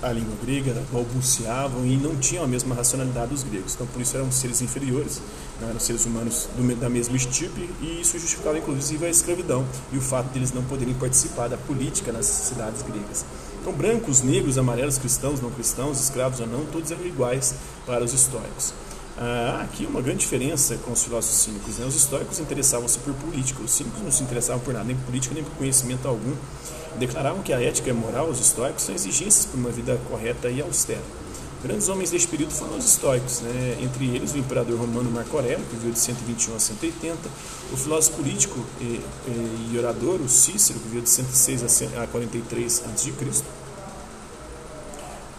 a 0.00 0.12
língua 0.12 0.34
grega, 0.42 0.80
balbuciavam 0.92 1.84
e 1.84 1.96
não 1.96 2.14
tinham 2.16 2.44
a 2.44 2.46
mesma 2.46 2.74
racionalidade 2.74 3.32
dos 3.32 3.42
gregos. 3.42 3.74
Então, 3.74 3.86
por 3.86 4.00
isso 4.00 4.16
eram 4.16 4.30
seres 4.30 4.62
inferiores, 4.62 5.20
não 5.60 5.70
eram 5.70 5.80
seres 5.80 6.04
humanos 6.06 6.48
do, 6.56 6.76
da 6.76 6.88
mesma 6.88 7.16
estirpe, 7.16 7.68
e 7.80 8.00
isso 8.00 8.18
justificava 8.18 8.58
inclusive 8.58 9.04
a 9.04 9.10
escravidão 9.10 9.66
e 9.92 9.98
o 9.98 10.00
fato 10.00 10.30
de 10.30 10.38
eles 10.38 10.52
não 10.52 10.62
poderem 10.64 10.94
participar 10.94 11.48
da 11.48 11.56
política 11.56 12.12
nas 12.12 12.26
cidades 12.26 12.82
gregas. 12.82 13.24
Então, 13.60 13.72
brancos, 13.72 14.22
negros, 14.22 14.56
amarelos, 14.58 14.98
cristãos, 14.98 15.40
não 15.40 15.50
cristãos, 15.50 16.00
escravos 16.00 16.40
ou 16.40 16.46
não, 16.46 16.64
todos 16.66 16.90
eram 16.90 17.04
iguais 17.04 17.54
para 17.86 18.04
os 18.04 18.12
históricos. 18.12 18.72
Ah, 19.20 19.62
aqui 19.64 19.84
uma 19.84 20.00
grande 20.00 20.20
diferença 20.20 20.76
com 20.76 20.92
os 20.92 21.02
filósofos 21.02 21.38
cínicos. 21.38 21.78
Né? 21.78 21.86
Os 21.86 21.96
históricos 21.96 22.38
interessavam-se 22.38 22.98
por 23.00 23.12
política, 23.14 23.60
os 23.62 23.72
cínicos 23.72 24.00
não 24.00 24.12
se 24.12 24.22
interessavam 24.22 24.60
por 24.60 24.72
nada, 24.72 24.84
nem 24.84 24.94
por 24.94 25.06
política, 25.06 25.34
nem 25.34 25.42
por 25.42 25.52
conhecimento 25.54 26.06
algum. 26.06 26.34
Declaravam 26.98 27.42
que 27.42 27.52
a 27.52 27.60
ética 27.60 27.88
e 27.88 27.90
a 27.90 27.94
moral, 27.94 28.28
os 28.28 28.38
históricos, 28.38 28.84
são 28.84 28.94
exigências 28.94 29.44
para 29.44 29.58
uma 29.58 29.70
vida 29.70 29.98
correta 30.08 30.48
e 30.48 30.60
austera. 30.60 31.02
Grandes 31.62 31.88
homens 31.88 32.10
deste 32.10 32.28
período 32.28 32.52
foram 32.52 32.78
os 32.78 32.84
históricos, 32.84 33.40
né? 33.40 33.78
entre 33.80 34.06
eles 34.14 34.32
o 34.32 34.38
imperador 34.38 34.78
romano 34.78 35.10
Marco 35.10 35.36
Aurélio, 35.36 35.64
que 35.68 35.74
viveu 35.74 35.92
de 35.92 35.98
121 35.98 36.54
a 36.54 36.58
180, 36.60 37.28
o 37.72 37.76
filósofo 37.76 38.16
político 38.18 38.64
e, 38.80 39.00
e 39.72 39.78
orador, 39.78 40.20
o 40.20 40.28
Cícero, 40.28 40.78
que 40.78 40.86
viveu 40.86 41.02
de 41.02 41.10
106 41.10 41.64
a 41.96 42.06
43 42.06 42.82
a.C., 42.86 43.12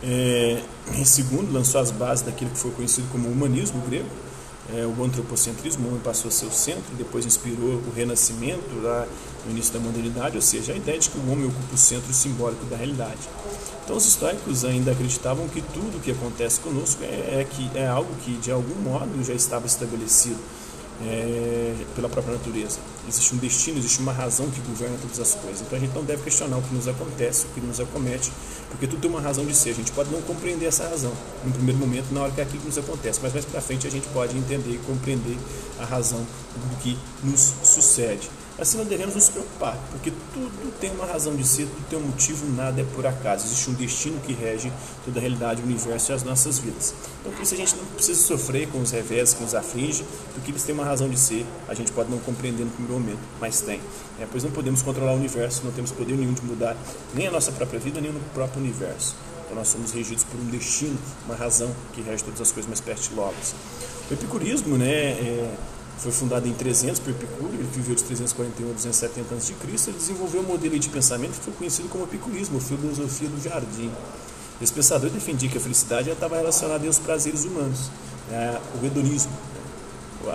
é, 0.01 0.61
em 0.95 1.05
segundo, 1.05 1.51
lançou 1.51 1.81
as 1.81 1.91
bases 1.91 2.25
daquilo 2.25 2.51
que 2.51 2.57
foi 2.57 2.71
conhecido 2.71 3.07
como 3.11 3.29
humanismo 3.29 3.81
grego, 3.87 4.07
é, 4.75 4.85
o 4.85 5.03
antropocentrismo, 5.03 5.85
o 5.85 5.89
homem 5.89 6.01
passou 6.01 6.29
a 6.29 6.31
ser 6.31 6.45
o 6.45 6.51
centro, 6.51 6.95
depois 6.97 7.25
inspirou 7.25 7.75
o 7.75 7.93
renascimento 7.95 8.81
lá 8.81 9.07
no 9.45 9.51
início 9.51 9.73
da 9.73 9.79
modernidade, 9.79 10.35
ou 10.35 10.41
seja, 10.41 10.73
a 10.73 10.75
ideia 10.75 10.99
de 10.99 11.09
que 11.09 11.17
o 11.17 11.31
homem 11.31 11.47
ocupa 11.47 11.73
o 11.73 11.77
centro 11.77 12.13
simbólico 12.13 12.65
da 12.65 12.75
realidade. 12.75 13.19
Então 13.83 13.97
os 13.97 14.05
históricos 14.05 14.63
ainda 14.63 14.91
acreditavam 14.91 15.47
que 15.47 15.61
tudo 15.61 15.97
o 15.97 15.99
que 15.99 16.11
acontece 16.11 16.59
conosco 16.59 17.03
é, 17.03 17.41
é, 17.41 17.47
que, 17.49 17.71
é 17.73 17.87
algo 17.87 18.13
que 18.23 18.33
de 18.33 18.51
algum 18.51 18.75
modo 18.75 19.23
já 19.23 19.33
estava 19.33 19.65
estabelecido. 19.65 20.39
É, 21.01 21.73
pela 21.95 22.09
própria 22.09 22.35
natureza. 22.35 22.79
Existe 23.07 23.35
um 23.35 23.37
destino, 23.37 23.77
existe 23.77 23.99
uma 23.99 24.11
razão 24.11 24.49
que 24.49 24.59
governa 24.61 24.97
todas 25.01 25.19
as 25.19 25.35
coisas. 25.35 25.61
Então 25.61 25.77
a 25.77 25.81
gente 25.81 25.93
não 25.93 26.03
deve 26.03 26.23
questionar 26.23 26.57
o 26.57 26.61
que 26.61 26.73
nos 26.73 26.87
acontece, 26.87 27.45
o 27.45 27.49
que 27.49 27.61
nos 27.61 27.79
acomete, 27.79 28.31
porque 28.69 28.87
tudo 28.87 29.01
tem 29.01 29.09
uma 29.09 29.21
razão 29.21 29.45
de 29.45 29.55
ser. 29.55 29.71
A 29.71 29.73
gente 29.73 29.91
pode 29.91 30.11
não 30.11 30.21
compreender 30.21 30.65
essa 30.65 30.87
razão 30.87 31.13
no 31.45 31.51
primeiro 31.51 31.79
momento, 31.79 32.13
na 32.13 32.21
hora 32.21 32.31
que 32.31 32.41
aquilo 32.41 32.63
nos 32.65 32.77
acontece, 32.77 33.19
mas 33.21 33.33
mais 33.33 33.45
para 33.45 33.61
frente 33.61 33.87
a 33.87 33.91
gente 33.91 34.07
pode 34.09 34.37
entender 34.37 34.71
e 34.71 34.77
compreender 34.79 35.37
a 35.79 35.85
razão 35.85 36.19
do 36.19 36.75
que 36.77 36.97
nos 37.23 37.53
sucede. 37.63 38.29
Assim 38.59 38.77
não 38.77 38.85
devemos 38.85 39.15
nos 39.15 39.29
preocupar, 39.29 39.77
porque 39.89 40.11
tudo 40.33 40.73
tem 40.79 40.91
uma 40.91 41.05
razão 41.05 41.33
de 41.33 41.47
ser, 41.47 41.65
tudo 41.65 41.85
tem 41.89 41.97
um 41.97 42.01
motivo, 42.01 42.45
nada 42.55 42.81
é 42.81 42.83
por 42.83 43.05
acaso. 43.07 43.45
Existe 43.45 43.69
um 43.69 43.73
destino 43.73 44.19
que 44.19 44.33
rege 44.33 44.71
toda 45.05 45.17
a 45.17 45.21
realidade, 45.21 45.61
o 45.61 45.65
universo 45.65 46.11
e 46.11 46.15
as 46.15 46.23
nossas 46.23 46.59
vidas. 46.59 46.93
Então 47.21 47.31
por 47.31 47.41
isso 47.41 47.53
a 47.53 47.57
gente 47.57 47.75
não 47.77 47.85
precisa 47.85 48.21
sofrer 48.21 48.67
com 48.67 48.81
os 48.81 48.91
revés 48.91 49.33
que 49.33 49.41
nos 49.41 49.55
aflige, 49.55 50.03
porque 50.33 50.51
eles 50.51 50.63
têm 50.63 50.75
uma 50.75 50.83
razão 50.83 51.07
de 51.07 51.17
ser. 51.17 51.45
A 51.69 51.73
gente 51.73 51.91
pode 51.93 52.11
não 52.11 52.19
compreender 52.19 52.65
no 52.65 52.71
primeiro 52.71 52.99
momento, 52.99 53.21
mas 53.39 53.61
tem. 53.61 53.79
É, 54.19 54.27
pois 54.29 54.43
não 54.43 54.51
podemos 54.51 54.81
controlar 54.81 55.13
o 55.13 55.15
universo, 55.15 55.61
não 55.63 55.71
temos 55.71 55.91
poder 55.91 56.17
nenhum 56.17 56.33
de 56.33 56.43
mudar 56.43 56.75
nem 57.13 57.27
a 57.27 57.31
nossa 57.31 57.53
própria 57.53 57.79
vida, 57.79 58.01
nem 58.01 58.11
o 58.11 58.19
próprio 58.33 58.61
universo. 58.61 59.15
Então 59.45 59.57
nós 59.57 59.69
somos 59.69 59.93
regidos 59.93 60.25
por 60.25 60.39
um 60.39 60.45
destino, 60.45 60.97
uma 61.25 61.35
razão 61.35 61.73
que 61.93 62.01
rege 62.01 62.25
todas 62.25 62.41
as 62.41 62.51
coisas 62.51 62.67
mais 62.67 62.81
pertilosas. 62.81 63.55
O 64.11 64.13
epicurismo, 64.13 64.77
né, 64.77 65.11
é, 65.11 65.55
foi 65.99 66.11
fundado 66.11 66.47
em 66.47 66.53
300 66.53 66.99
por 66.99 67.11
Epicuro, 67.11 67.53
ele 67.53 67.67
viveu 67.73 67.93
de 67.93 68.03
341 68.03 68.69
a 68.69 68.73
270 68.73 69.35
a.C. 69.35 69.53
Ele 69.63 69.97
desenvolveu 69.97 70.41
um 70.41 70.45
modelo 70.45 70.79
de 70.79 70.89
pensamento 70.89 71.31
que 71.31 71.45
foi 71.45 71.53
conhecido 71.53 71.89
como 71.89 72.05
epicurismo, 72.05 72.57
a 72.57 72.61
filosofia 72.61 73.27
do 73.27 73.41
jardim. 73.41 73.91
Esse 74.61 74.73
pensador 74.73 75.09
defendia 75.09 75.49
que 75.49 75.57
a 75.57 75.61
felicidade 75.61 76.09
estava 76.09 76.37
relacionada 76.37 76.85
aos 76.85 76.99
prazeres 76.99 77.43
humanos, 77.43 77.89
né? 78.29 78.59
o 78.81 78.85
hedonismo. 78.85 79.31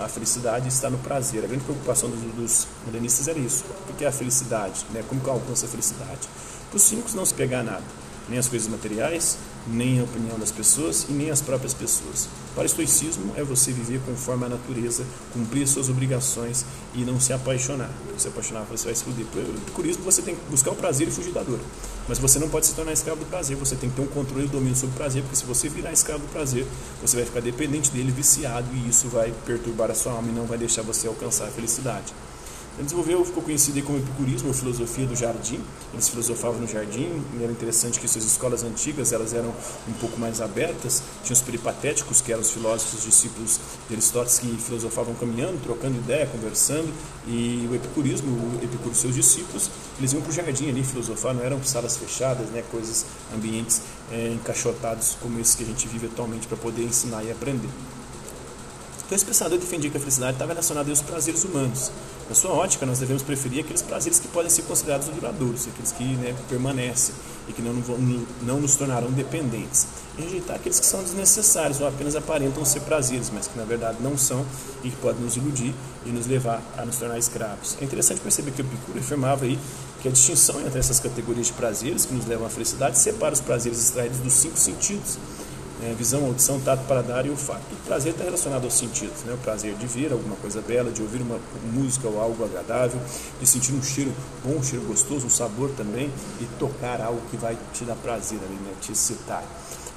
A 0.03 0.07
felicidade 0.07 0.67
está 0.67 0.89
no 0.89 0.97
prazer. 0.97 1.43
A 1.43 1.47
grande 1.47 1.63
preocupação 1.63 2.09
dos, 2.09 2.19
dos 2.33 2.67
modernistas 2.85 3.27
era 3.27 3.37
isso. 3.37 3.63
O 3.89 3.93
que 3.93 4.03
é 4.03 4.07
a 4.07 4.11
felicidade? 4.11 4.85
Né? 4.91 5.03
Como 5.07 5.21
que 5.21 5.29
alcança 5.29 5.67
a 5.67 5.69
felicidade? 5.69 6.27
Para 6.69 6.77
os 6.77 6.83
cínicos 6.83 7.13
não 7.13 7.25
se 7.25 7.33
pegar 7.33 7.63
nada 7.63 7.83
nem 8.29 8.37
as 8.37 8.47
coisas 8.47 8.67
materiais, 8.67 9.37
nem 9.67 9.99
a 9.99 10.03
opinião 10.03 10.37
das 10.37 10.51
pessoas 10.51 11.05
e 11.09 11.13
nem 11.13 11.31
as 11.31 11.41
próprias 11.41 11.73
pessoas. 11.73 12.27
Para 12.53 12.65
estoicismo 12.65 13.33
é 13.35 13.43
você 13.43 13.71
viver 13.71 14.01
conforme 14.05 14.45
a 14.45 14.49
natureza, 14.49 15.03
cumprir 15.33 15.67
suas 15.67 15.89
obrigações 15.89 16.65
e 16.93 16.99
não 16.99 17.19
se 17.19 17.33
apaixonar. 17.33 17.89
Se 18.17 18.25
se 18.25 18.27
apaixonar, 18.29 18.63
você 18.63 18.85
vai 18.85 18.95
se 18.95 19.03
fuder. 19.03 19.25
Por 19.27 19.41
epicurismo, 19.41 20.03
você 20.03 20.21
tem 20.21 20.35
que 20.35 20.41
buscar 20.49 20.71
o 20.71 20.75
prazer 20.75 21.07
e 21.07 21.11
fugir 21.11 21.31
da 21.31 21.43
dor. 21.43 21.59
Mas 22.07 22.19
você 22.19 22.39
não 22.39 22.49
pode 22.49 22.65
se 22.65 22.73
tornar 22.73 22.93
escravo 22.93 23.19
do 23.19 23.25
prazer, 23.25 23.55
você 23.55 23.75
tem 23.75 23.89
que 23.89 23.95
ter 23.95 24.01
um 24.01 24.07
controle 24.07 24.45
e 24.45 24.49
domínio 24.49 24.75
sobre 24.75 24.95
o 24.95 24.97
prazer, 24.97 25.23
porque 25.23 25.35
se 25.35 25.45
você 25.45 25.69
virar 25.69 25.91
escravo 25.91 26.21
do 26.21 26.31
prazer, 26.31 26.65
você 27.01 27.17
vai 27.17 27.25
ficar 27.25 27.41
dependente 27.41 27.91
dele, 27.91 28.11
viciado, 28.11 28.67
e 28.73 28.89
isso 28.89 29.07
vai 29.09 29.33
perturbar 29.45 29.91
a 29.91 29.95
sua 29.95 30.13
alma 30.13 30.29
e 30.29 30.31
não 30.31 30.45
vai 30.45 30.57
deixar 30.57 30.81
você 30.81 31.07
alcançar 31.07 31.45
a 31.45 31.51
felicidade. 31.51 32.13
Ele 32.77 32.83
desenvolveu, 32.83 33.23
ficou 33.23 33.41
conhecido 33.41 33.81
como 33.83 33.97
epicurismo, 33.97 34.49
a 34.49 34.53
filosofia 34.53 35.05
do 35.05 35.15
jardim. 35.15 35.61
Eles 35.93 36.09
filosofavam 36.09 36.59
no 36.59 36.67
jardim, 36.67 37.23
e 37.39 37.43
era 37.43 37.51
interessante 37.51 37.99
que 37.99 38.07
suas 38.07 38.25
escolas 38.25 38.63
antigas 38.63 39.13
elas 39.13 39.33
eram 39.33 39.53
um 39.87 39.93
pouco 39.93 40.19
mais 40.19 40.41
abertas. 40.41 41.01
Tinha 41.23 41.33
os 41.33 41.41
peripatéticos, 41.41 42.19
que 42.19 42.33
eram 42.33 42.41
os 42.41 42.51
filósofos 42.51 43.03
discípulos 43.03 43.59
de 43.87 43.95
Aristóteles, 43.95 44.39
que 44.39 44.57
filosofavam 44.57 45.15
caminhando, 45.15 45.61
trocando 45.63 45.95
ideia, 45.95 46.27
conversando. 46.27 46.93
E 47.25 47.65
o 47.71 47.75
epicurismo, 47.75 48.29
o 48.31 48.59
Epicuro 48.61 48.91
e 48.91 48.95
seus 48.95 49.15
discípulos, 49.15 49.71
eles 49.97 50.11
iam 50.11 50.21
para 50.21 50.31
o 50.31 50.33
jardim 50.33 50.69
ali 50.69 50.83
filosofar, 50.83 51.33
não 51.33 51.43
eram 51.43 51.63
salas 51.63 51.95
fechadas, 51.95 52.47
né, 52.49 52.61
coisas, 52.69 53.05
ambientes 53.33 53.81
é, 54.11 54.33
encaixotados 54.33 55.17
como 55.21 55.39
esse 55.39 55.55
que 55.55 55.63
a 55.63 55.65
gente 55.65 55.87
vive 55.87 56.07
atualmente 56.07 56.45
para 56.47 56.57
poder 56.57 56.83
ensinar 56.83 57.23
e 57.23 57.31
aprender. 57.31 57.69
Então, 59.05 59.15
esse 59.15 59.25
pensador 59.25 59.59
defendia 59.59 59.91
que 59.91 59.97
a 59.97 59.99
felicidade 59.99 60.33
estava 60.33 60.51
relacionada 60.51 60.89
aos 60.89 61.01
prazeres 61.01 61.43
humanos. 61.43 61.91
Na 62.27 62.33
sua 62.33 62.51
ótica, 62.51 62.87
nós 62.87 62.97
devemos 62.97 63.21
preferir 63.21 63.63
aqueles 63.63 63.83
prazeres 63.83 64.19
que 64.19 64.27
podem 64.29 64.49
ser 64.49 64.63
considerados 64.63 65.07
duradouros, 65.09 65.67
aqueles 65.67 65.91
que 65.91 66.03
né, 66.03 66.35
permanecem 66.49 67.13
e 67.47 67.53
que 67.53 67.61
não, 67.61 67.73
não, 68.41 68.59
nos 68.59 68.75
tornarão 68.75 69.11
dependentes. 69.11 69.85
E 70.17 70.23
rejeitar 70.23 70.55
aqueles 70.55 70.79
que 70.79 70.85
são 70.87 71.03
desnecessários 71.03 71.79
ou 71.81 71.87
apenas 71.87 72.15
aparentam 72.15 72.65
ser 72.65 72.79
prazeres, 72.79 73.29
mas 73.31 73.45
que 73.45 73.55
na 73.55 73.63
verdade 73.63 73.99
não 74.01 74.17
são 74.17 74.43
e 74.83 74.89
que 74.89 74.95
podem 74.95 75.21
nos 75.21 75.37
iludir 75.37 75.75
e 76.03 76.09
nos 76.09 76.25
levar 76.25 76.59
a 76.75 76.83
nos 76.83 76.95
tornar 76.95 77.19
escravos. 77.19 77.77
É 77.79 77.85
interessante 77.85 78.21
perceber 78.21 78.51
que 78.53 78.63
o 78.63 78.65
Epicuro 78.65 78.97
afirmava 78.97 79.45
aí 79.45 79.59
que 80.01 80.07
a 80.07 80.11
distinção 80.11 80.59
entre 80.61 80.79
essas 80.79 80.99
categorias 80.99 81.47
de 81.47 81.53
prazeres 81.53 82.05
que 82.05 82.13
nos 82.13 82.25
levam 82.25 82.47
à 82.47 82.49
felicidade 82.49 82.97
separa 82.97 83.33
os 83.33 83.41
prazeres 83.41 83.79
extraídos 83.79 84.17
dos 84.17 84.33
cinco 84.33 84.57
sentidos 84.57 85.19
é, 85.83 85.93
visão, 85.93 86.25
audição, 86.25 86.59
tato, 86.59 86.85
paladar 86.85 87.25
e 87.25 87.29
olfato. 87.29 87.61
O 87.71 87.87
prazer 87.87 88.13
está 88.13 88.23
relacionado 88.23 88.63
aos 88.63 88.73
sentidos, 88.73 89.23
né? 89.23 89.33
o 89.33 89.37
prazer 89.37 89.75
de 89.75 89.85
ver 89.85 90.11
alguma 90.11 90.35
coisa 90.37 90.61
bela, 90.61 90.91
de 90.91 91.01
ouvir 91.01 91.21
uma 91.21 91.39
música 91.73 92.07
ou 92.07 92.19
algo 92.19 92.43
agradável, 92.43 92.99
de 93.39 93.47
sentir 93.47 93.73
um 93.73 93.83
cheiro 93.83 94.13
bom, 94.43 94.57
um 94.57 94.63
cheiro 94.63 94.85
gostoso, 94.85 95.25
um 95.25 95.29
sabor 95.29 95.69
também, 95.71 96.09
e 96.39 96.45
tocar 96.57 97.01
algo 97.01 97.21
que 97.29 97.37
vai 97.37 97.57
te 97.73 97.83
dar 97.83 97.95
prazer 97.95 98.39
ali, 98.45 98.55
né? 98.55 98.73
te 98.81 98.91
excitar. 98.91 99.43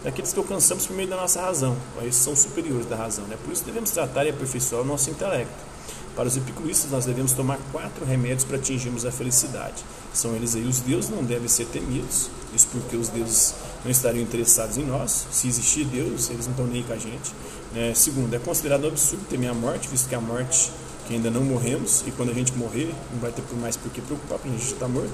Daqueles 0.03 0.33
que 0.33 0.39
alcançamos 0.39 0.87
por 0.87 0.95
meio 0.95 1.09
da 1.09 1.17
nossa 1.17 1.41
razão, 1.41 1.77
esses 2.03 2.23
são 2.23 2.35
superiores 2.35 2.87
da 2.87 2.97
razão, 2.97 3.25
né? 3.27 3.37
por 3.45 3.53
isso 3.53 3.65
devemos 3.65 3.91
tratar 3.91 4.25
e 4.27 4.31
aperfeiçoar 4.31 4.83
o 4.83 4.85
nosso 4.85 5.11
intelecto. 5.11 5.69
Para 6.15 6.29
os 6.29 6.37
epicuristas, 6.37 6.91
nós 6.91 7.05
devemos 7.05 7.33
tomar 7.33 7.59
quatro 7.71 8.05
remédios 8.05 8.45
para 8.45 8.57
atingirmos 8.57 9.07
a 9.07 9.13
felicidade. 9.13 9.85
São 10.13 10.35
eles 10.35 10.55
aí: 10.55 10.65
os 10.65 10.81
deuses 10.81 11.11
não 11.11 11.23
devem 11.23 11.49
ser 11.49 11.67
temidos, 11.67 12.29
isso 12.55 12.69
porque 12.73 12.97
os 12.97 13.09
deuses 13.09 13.55
não 13.85 13.91
estariam 13.91 14.23
interessados 14.23 14.77
em 14.77 14.85
nós. 14.85 15.27
Se 15.31 15.49
existir 15.49 15.85
Deus, 15.85 16.31
eles 16.31 16.47
não 16.47 16.53
estão 16.53 16.67
nem 16.67 16.83
com 16.83 16.93
a 16.93 16.99
gente. 16.99 17.33
É, 17.75 17.93
segundo, 17.95 18.35
é 18.35 18.39
considerado 18.39 18.87
absurdo 18.87 19.25
temer 19.29 19.51
a 19.51 19.55
morte, 19.55 19.89
visto 19.89 20.09
que 20.09 20.15
a 20.15 20.21
morte, 20.21 20.73
que 21.07 21.15
ainda 21.15 21.31
não 21.31 21.45
morremos, 21.45 22.03
e 22.07 22.11
quando 22.11 22.31
a 22.31 22.35
gente 22.35 22.53
morrer, 22.55 22.93
não 23.13 23.21
vai 23.21 23.31
ter 23.31 23.43
mais 23.61 23.77
por 23.77 23.91
que 23.93 24.01
preocupar, 24.01 24.39
porque 24.39 24.49
a 24.49 24.59
gente 24.59 24.73
está 24.73 24.89
morto. 24.89 25.13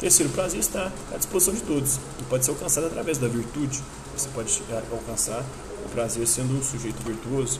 Terceiro, 0.00 0.30
o 0.30 0.32
prazer 0.32 0.60
está 0.60 0.92
à 1.12 1.16
disposição 1.16 1.52
de 1.52 1.60
todos 1.62 1.98
e 2.20 2.22
pode 2.30 2.44
ser 2.44 2.52
alcançado 2.52 2.86
através 2.86 3.18
da 3.18 3.26
virtude. 3.26 3.82
Você 4.16 4.28
pode 4.32 4.62
é, 4.70 4.82
alcançar 4.92 5.44
o 5.84 5.88
prazer 5.88 6.26
sendo 6.26 6.56
um 6.56 6.62
sujeito 6.62 7.02
virtuoso. 7.02 7.58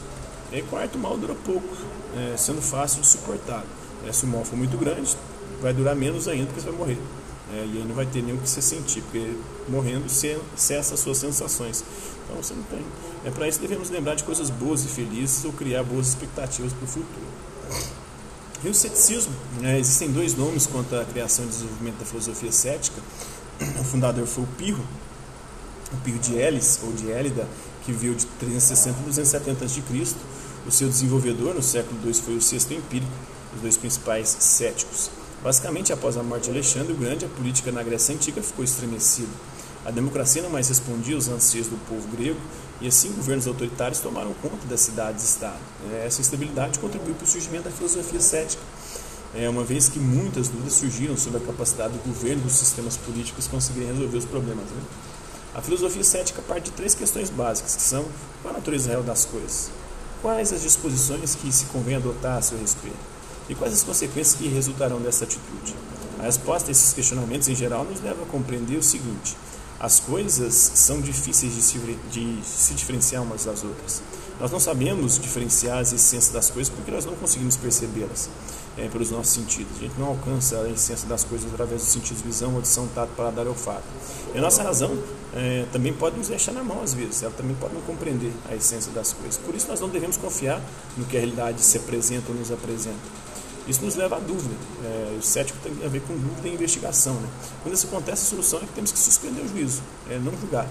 E 0.53 0.63
quarto, 0.63 0.97
o 0.97 0.99
mal 0.99 1.19
dura 1.19 1.35
pouco, 1.35 1.77
é, 2.17 2.37
sendo 2.37 2.63
fácil 2.63 3.01
de 3.01 3.07
suportar. 3.07 3.65
É, 4.07 4.13
se 4.13 4.25
o 4.25 4.29
mal 4.29 4.45
for 4.45 4.57
muito 4.57 4.77
grande, 4.77 5.17
vai 5.61 5.73
durar 5.73 5.95
menos 5.95 6.29
ainda, 6.29 6.47
porque 6.47 6.61
você 6.61 6.71
vai 6.71 6.79
morrer. 6.79 6.99
É, 7.53 7.65
e 7.65 7.79
aí 7.79 7.85
não 7.87 7.95
vai 7.95 8.07
ter 8.07 8.23
nem 8.23 8.35
o 8.35 8.39
que 8.39 8.49
você 8.49 8.61
sentir, 8.61 9.03
porque 9.03 9.35
morrendo 9.69 10.05
cessa 10.57 10.95
as 10.95 11.01
suas 11.01 11.19
sensações. 11.19 11.83
Então 12.25 12.43
você 12.43 12.55
não 12.55 12.63
tem. 12.65 12.85
É 13.25 13.31
para 13.31 13.49
isso 13.49 13.59
devemos 13.59 13.91
lembrar 13.91 14.15
de 14.15 14.25
coisas 14.25 14.51
boas 14.51 14.85
e 14.85 14.89
felizes 14.89 15.45
ou 15.45 15.53
criar 15.53 15.83
boas 15.83 16.09
expectativas 16.09 16.73
para 16.73 16.85
o 16.85 16.87
futuro. 16.87 17.29
E 18.63 18.69
o 18.69 18.75
ceticismo, 18.75 19.33
né, 19.61 19.79
existem 19.79 20.11
dois 20.11 20.35
nomes 20.35 20.67
quanto 20.67 20.95
à 20.97 21.05
criação 21.05 21.45
e 21.45 21.49
desenvolvimento 21.49 21.99
da 21.99 22.05
filosofia 22.05 22.53
cética. 22.53 23.01
O 23.81 23.85
fundador 23.85 24.27
foi 24.27 24.45
o 24.45 24.47
Pirro, 24.59 24.85
o 25.93 25.97
Pirro 25.99 26.19
de 26.19 26.35
Elis, 26.35 26.81
ou 26.83 26.93
de 26.93 27.11
Élida, 27.11 27.47
que 27.85 27.93
viveu 27.93 28.15
de 28.15 28.27
360 28.27 28.99
a 28.99 29.03
270 29.05 29.65
a.C. 29.65 29.83
O 30.69 30.71
seu 30.71 30.87
desenvolvedor 30.87 31.55
no 31.55 31.63
século 31.63 31.99
II 32.05 32.13
foi 32.13 32.37
o 32.37 32.43
Sexto 32.43 32.75
Empírico, 32.75 33.11
os 33.57 33.63
dois 33.63 33.79
principais 33.79 34.29
céticos. 34.29 35.11
Basicamente, 35.43 35.95
após 35.95 36.19
a 36.19 36.23
morte 36.23 36.45
de 36.45 36.51
Alexandre 36.51 36.93
o 36.93 36.97
Grande, 36.97 37.25
a 37.25 37.29
política 37.29 37.73
na 37.73 37.83
Grécia 37.83 38.15
Antiga 38.15 38.43
ficou 38.43 38.63
estremecida. 38.63 39.31
A 39.87 39.91
democracia 39.91 40.43
não 40.43 40.51
mais 40.51 40.69
respondia 40.69 41.15
aos 41.15 41.27
anseios 41.27 41.69
do 41.69 41.79
povo 41.89 42.07
grego 42.15 42.39
e 42.83 42.87
assim 42.87 43.11
governos 43.13 43.47
autoritários 43.47 44.01
tomaram 44.01 44.35
conta 44.43 44.67
das 44.69 44.81
cidades-estado. 44.83 45.57
Essa 46.05 46.21
instabilidade 46.21 46.79
contribuiu 46.81 47.15
para 47.15 47.25
o 47.25 47.27
surgimento 47.27 47.65
da 47.65 47.71
filosofia 47.71 48.21
cética, 48.21 48.63
é, 49.35 49.49
uma 49.49 49.65
vez 49.65 49.89
que 49.89 49.99
muitas 49.99 50.49
dúvidas 50.49 50.75
surgiram 50.75 51.17
sobre 51.17 51.43
a 51.43 51.47
capacidade 51.47 51.95
do 51.95 52.05
governo 52.07 52.43
e 52.43 52.45
dos 52.45 52.53
sistemas 52.53 52.95
políticos 52.95 53.47
conseguirem 53.47 53.89
resolver 53.89 54.19
os 54.19 54.27
problemas. 54.27 54.67
Né? 54.67 54.83
A 55.55 55.63
filosofia 55.63 56.05
cética 56.05 56.43
parte 56.43 56.65
de 56.67 56.73
três 56.73 56.95
questões 56.95 57.31
básicas, 57.31 57.75
que 57.75 57.83
são 57.83 58.05
qual 58.43 58.53
a 58.53 58.59
natureza 58.59 58.91
real 58.91 59.03
das 59.03 59.25
coisas, 59.25 59.71
quais 60.23 60.53
as 60.53 60.63
disposições 60.63 61.35
que 61.35 61.51
se 61.53 61.67
convém 61.67 61.97
adotar 61.97 62.39
a 62.39 62.43
seu 62.43 62.59
respeito, 62.59 62.97
e 63.49 63.55
quais 63.55 63.73
as 63.73 63.83
consequências 63.83 64.35
que 64.37 64.49
resultarão 64.49 65.01
dessa 65.01 65.25
atitude? 65.25 65.75
A 66.19 66.23
resposta 66.23 66.71
a 66.71 66.73
esses 66.73 66.93
questionamentos, 66.93 67.49
em 67.49 67.55
geral, 67.55 67.85
nos 67.85 68.01
leva 68.01 68.23
a 68.23 68.27
compreender 68.27 68.77
o 68.77 68.83
seguinte: 68.83 69.37
as 69.81 70.01
coisas 70.01 70.55
são 70.75 71.01
difíceis 71.01 71.55
de 71.55 71.63
se, 71.63 71.79
de 72.11 72.41
se 72.45 72.75
diferenciar 72.75 73.23
umas 73.23 73.45
das 73.45 73.63
outras. 73.63 74.03
Nós 74.41 74.51
não 74.51 74.61
sabemos 74.61 75.19
diferenciar 75.19 75.79
as 75.79 75.93
essências 75.93 76.33
das 76.33 76.51
coisas 76.51 76.73
porque 76.73 76.91
nós 76.91 77.05
não 77.05 77.15
conseguimos 77.17 77.57
percebê-las 77.57 78.29
é, 78.79 78.89
pelos 78.89 79.11
nossos 79.11 79.33
sentidos. 79.33 79.77
A 79.77 79.81
gente 79.81 79.99
não 79.99 80.09
alcança 80.09 80.61
a 80.61 80.71
essência 80.71 81.09
das 81.09 81.25
coisas 81.25 81.53
através 81.53 81.83
dos 81.83 81.91
sentidos 81.91 82.23
visão, 82.23 82.55
audição, 82.55 82.89
tato, 82.95 83.11
paladar 83.17 83.45
e 83.45 83.49
olfato. 83.49 83.83
E 84.35 84.39
a 84.39 84.41
nossa 84.41 84.63
razão 84.63 84.97
é, 85.35 85.67
também 85.73 85.93
pode 85.93 86.17
nos 86.17 86.29
deixar 86.29 86.53
na 86.53 86.63
mão 86.63 86.83
às 86.83 86.95
vezes, 86.95 87.23
ela 87.23 87.33
também 87.37 87.57
pode 87.57 87.75
não 87.75 87.83
compreender 87.83 88.33
a 88.49 88.55
essência 88.55 88.93
das 88.93 89.13
coisas. 89.13 89.37
Por 89.37 89.55
isso 89.55 89.67
nós 89.69 89.81
não 89.81 89.89
devemos 89.89 90.17
confiar 90.17 90.63
no 90.97 91.05
que 91.05 91.17
a 91.17 91.21
realidade 91.21 91.61
se 91.61 91.77
apresenta 91.77 92.31
ou 92.31 92.39
nos 92.39 92.53
apresenta. 92.53 92.97
Isso 93.67 93.85
nos 93.85 93.97
leva 93.97 94.17
à 94.17 94.19
dúvida. 94.19 94.55
É, 94.83 95.17
o 95.19 95.23
cético 95.23 95.59
tem 95.63 95.73
a 95.85 95.89
ver 95.89 96.01
com 96.01 96.15
dúvida 96.15 96.49
e 96.49 96.55
investigação. 96.55 97.15
Né? 97.15 97.29
Quando 97.63 97.75
isso 97.75 97.87
acontece, 97.87 98.23
a 98.23 98.31
solução 98.31 98.61
é 98.61 98.63
que 98.63 98.73
temos 98.73 98.91
que 98.91 98.99
suspender 98.99 99.43
o 99.43 99.49
juízo, 99.49 99.83
é, 100.09 100.19
não 100.19 100.33
julgar, 100.41 100.67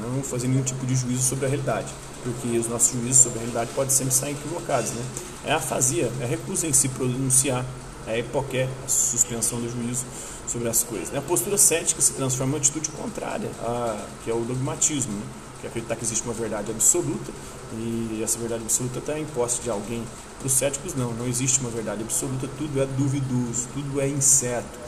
não 0.00 0.22
fazer 0.22 0.48
nenhum 0.48 0.62
tipo 0.62 0.86
de 0.86 0.96
juízo 0.96 1.22
sobre 1.22 1.44
a 1.44 1.48
realidade. 1.48 1.92
Porque 2.24 2.58
os 2.58 2.66
nossos 2.66 2.92
juízos 2.92 3.22
sobre 3.22 3.38
a 3.38 3.42
realidade 3.42 3.70
podem 3.74 3.90
sempre 3.90 4.14
sair 4.14 4.32
equivocados. 4.32 4.90
Né? 4.90 5.04
É 5.44 5.52
a 5.52 5.56
afasia, 5.56 6.10
é 6.20 6.24
a 6.24 6.26
recusa 6.26 6.66
em 6.66 6.72
se 6.72 6.88
pronunciar, 6.88 7.64
é 8.06 8.14
a 8.14 8.18
hipoqué, 8.18 8.68
a 8.84 8.88
suspensão 8.88 9.60
do 9.60 9.70
juízo 9.70 10.04
sobre 10.48 10.68
as 10.68 10.82
coisas. 10.82 11.10
Né? 11.10 11.18
A 11.18 11.22
postura 11.22 11.58
cética 11.58 12.00
se 12.00 12.12
transforma 12.14 12.56
em 12.56 12.60
atitude 12.60 12.88
contrária, 12.90 13.50
a, 13.60 14.04
que 14.24 14.30
é 14.30 14.34
o 14.34 14.40
dogmatismo, 14.40 15.12
né? 15.12 15.22
que 15.60 15.66
é 15.66 15.70
acreditar 15.70 15.96
que 15.96 16.04
existe 16.04 16.24
uma 16.24 16.34
verdade 16.34 16.70
absoluta 16.70 17.30
e 17.72 18.20
essa 18.22 18.38
verdade 18.38 18.62
absoluta 18.62 18.98
está 18.98 19.18
em 19.18 19.24
posse 19.26 19.60
de 19.62 19.70
alguém. 19.70 20.02
Para 20.38 20.46
os 20.46 20.52
céticos, 20.52 20.94
não, 20.94 21.12
não 21.12 21.26
existe 21.26 21.60
uma 21.60 21.70
verdade 21.70 22.02
absoluta, 22.02 22.48
tudo 22.58 22.82
é 22.82 22.86
duvidoso, 22.86 23.68
tudo 23.74 24.00
é 24.00 24.08
incerto 24.08 24.78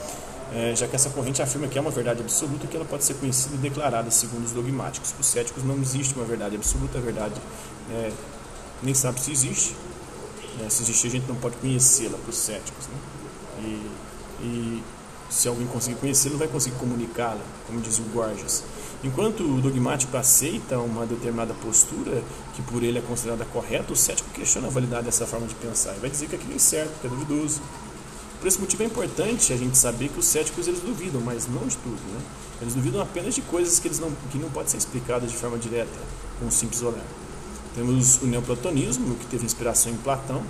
é, 0.53 0.75
já 0.77 0.87
que 0.87 0.95
essa 0.95 1.11
corrente 1.11 1.43
afirma 1.43 1.67
que 1.67 1.79
é 1.79 1.81
uma 1.81 1.91
verdade 1.91 2.21
absoluta 2.21 2.67
que 2.67 2.77
ela 2.77 2.85
pode 2.85 3.05
ser 3.05 3.15
conhecida 3.15 3.55
e 3.57 3.59
declarada 3.59 4.11
segundo 4.11 4.45
os 4.45 4.53
dogmáticos. 4.53 5.13
Para 5.13 5.21
os 5.21 5.27
céticos 5.27 5.65
não 5.65 5.77
existe 5.79 6.15
uma 6.15 6.25
verdade 6.25 6.57
absoluta, 6.57 6.99
a 6.99 7.01
verdade 7.01 7.35
é, 7.91 8.13
nem 8.83 8.95
sabe 8.95 9.21
se 9.21 9.33
existe. 9.33 9.75
É, 10.65 10.71
se 10.71 10.83
existe, 10.83 11.07
a 11.07 11.11
gente 11.11 11.27
não 11.29 11.37
pode 11.37 11.57
conhecê-la 11.57 12.17
para 12.17 12.31
os 12.31 12.37
céticos. 12.37 12.87
Né? 12.87 12.95
E, 13.61 13.91
e 14.43 14.83
se 15.29 15.49
alguém 15.49 15.67
conseguir 15.67 15.97
conhecê-la, 15.97 16.37
vai 16.37 16.49
conseguir 16.49 16.77
comunicá-la, 16.77 17.41
como 17.67 17.81
diz 17.81 17.99
o 17.99 18.03
Gorgias. 18.03 18.63
Enquanto 19.05 19.43
o 19.43 19.61
dogmático 19.61 20.17
aceita 20.17 20.79
uma 20.79 21.05
determinada 21.05 21.53
postura 21.55 22.23
que 22.55 22.63
por 22.63 22.83
ele 22.83 22.99
é 22.99 23.03
considerada 23.03 23.45
correta, 23.45 23.93
o 23.93 23.97
cético 23.97 24.31
questiona 24.31 24.69
a 24.69 24.71
validade 24.71 25.05
dessa 25.05 25.27
forma 25.27 25.47
de 25.47 25.55
pensar 25.55 25.95
e 25.95 25.99
vai 25.99 26.09
dizer 26.09 26.29
que 26.29 26.37
aquilo 26.37 26.53
é 26.53 26.57
incerto, 26.57 26.93
que 27.01 27.07
é 27.07 27.11
duvidoso. 27.11 27.61
Por 28.41 28.49
esse 28.49 28.61
motivo 28.61 28.83
é 28.83 28.87
importante 28.87 29.53
a 29.53 29.57
gente 29.57 29.77
saber 29.79 30.09
que 30.09 30.19
os 30.19 30.27
céticos 30.27 30.69
eles 30.69 30.81
duvidam, 30.81 31.21
mas 31.21 31.47
não 31.49 31.67
de 31.67 31.77
tudo. 31.79 32.01
Né? 32.13 32.21
Eles 32.61 32.75
duvidam 32.75 33.01
apenas 33.01 33.35
de 33.35 33.43
coisas 33.43 33.79
que, 33.79 33.89
eles 33.89 33.99
não, 33.99 34.11
que 34.31 34.39
não 34.39 34.51
podem 34.51 34.71
ser 34.71 34.77
explicadas 34.79 35.31
de 35.31 35.37
forma 35.37 35.59
direta, 35.59 35.99
com 36.39 36.47
um 36.47 36.51
simples 36.51 36.83
olhar. 36.83 37.05
Temos 37.75 38.23
o 38.23 38.27
neoplatonismo, 38.27 39.15
que 39.17 39.27
teve 39.27 39.45
inspiração 39.45 39.93
em 39.93 39.97
Platão, 39.97 40.43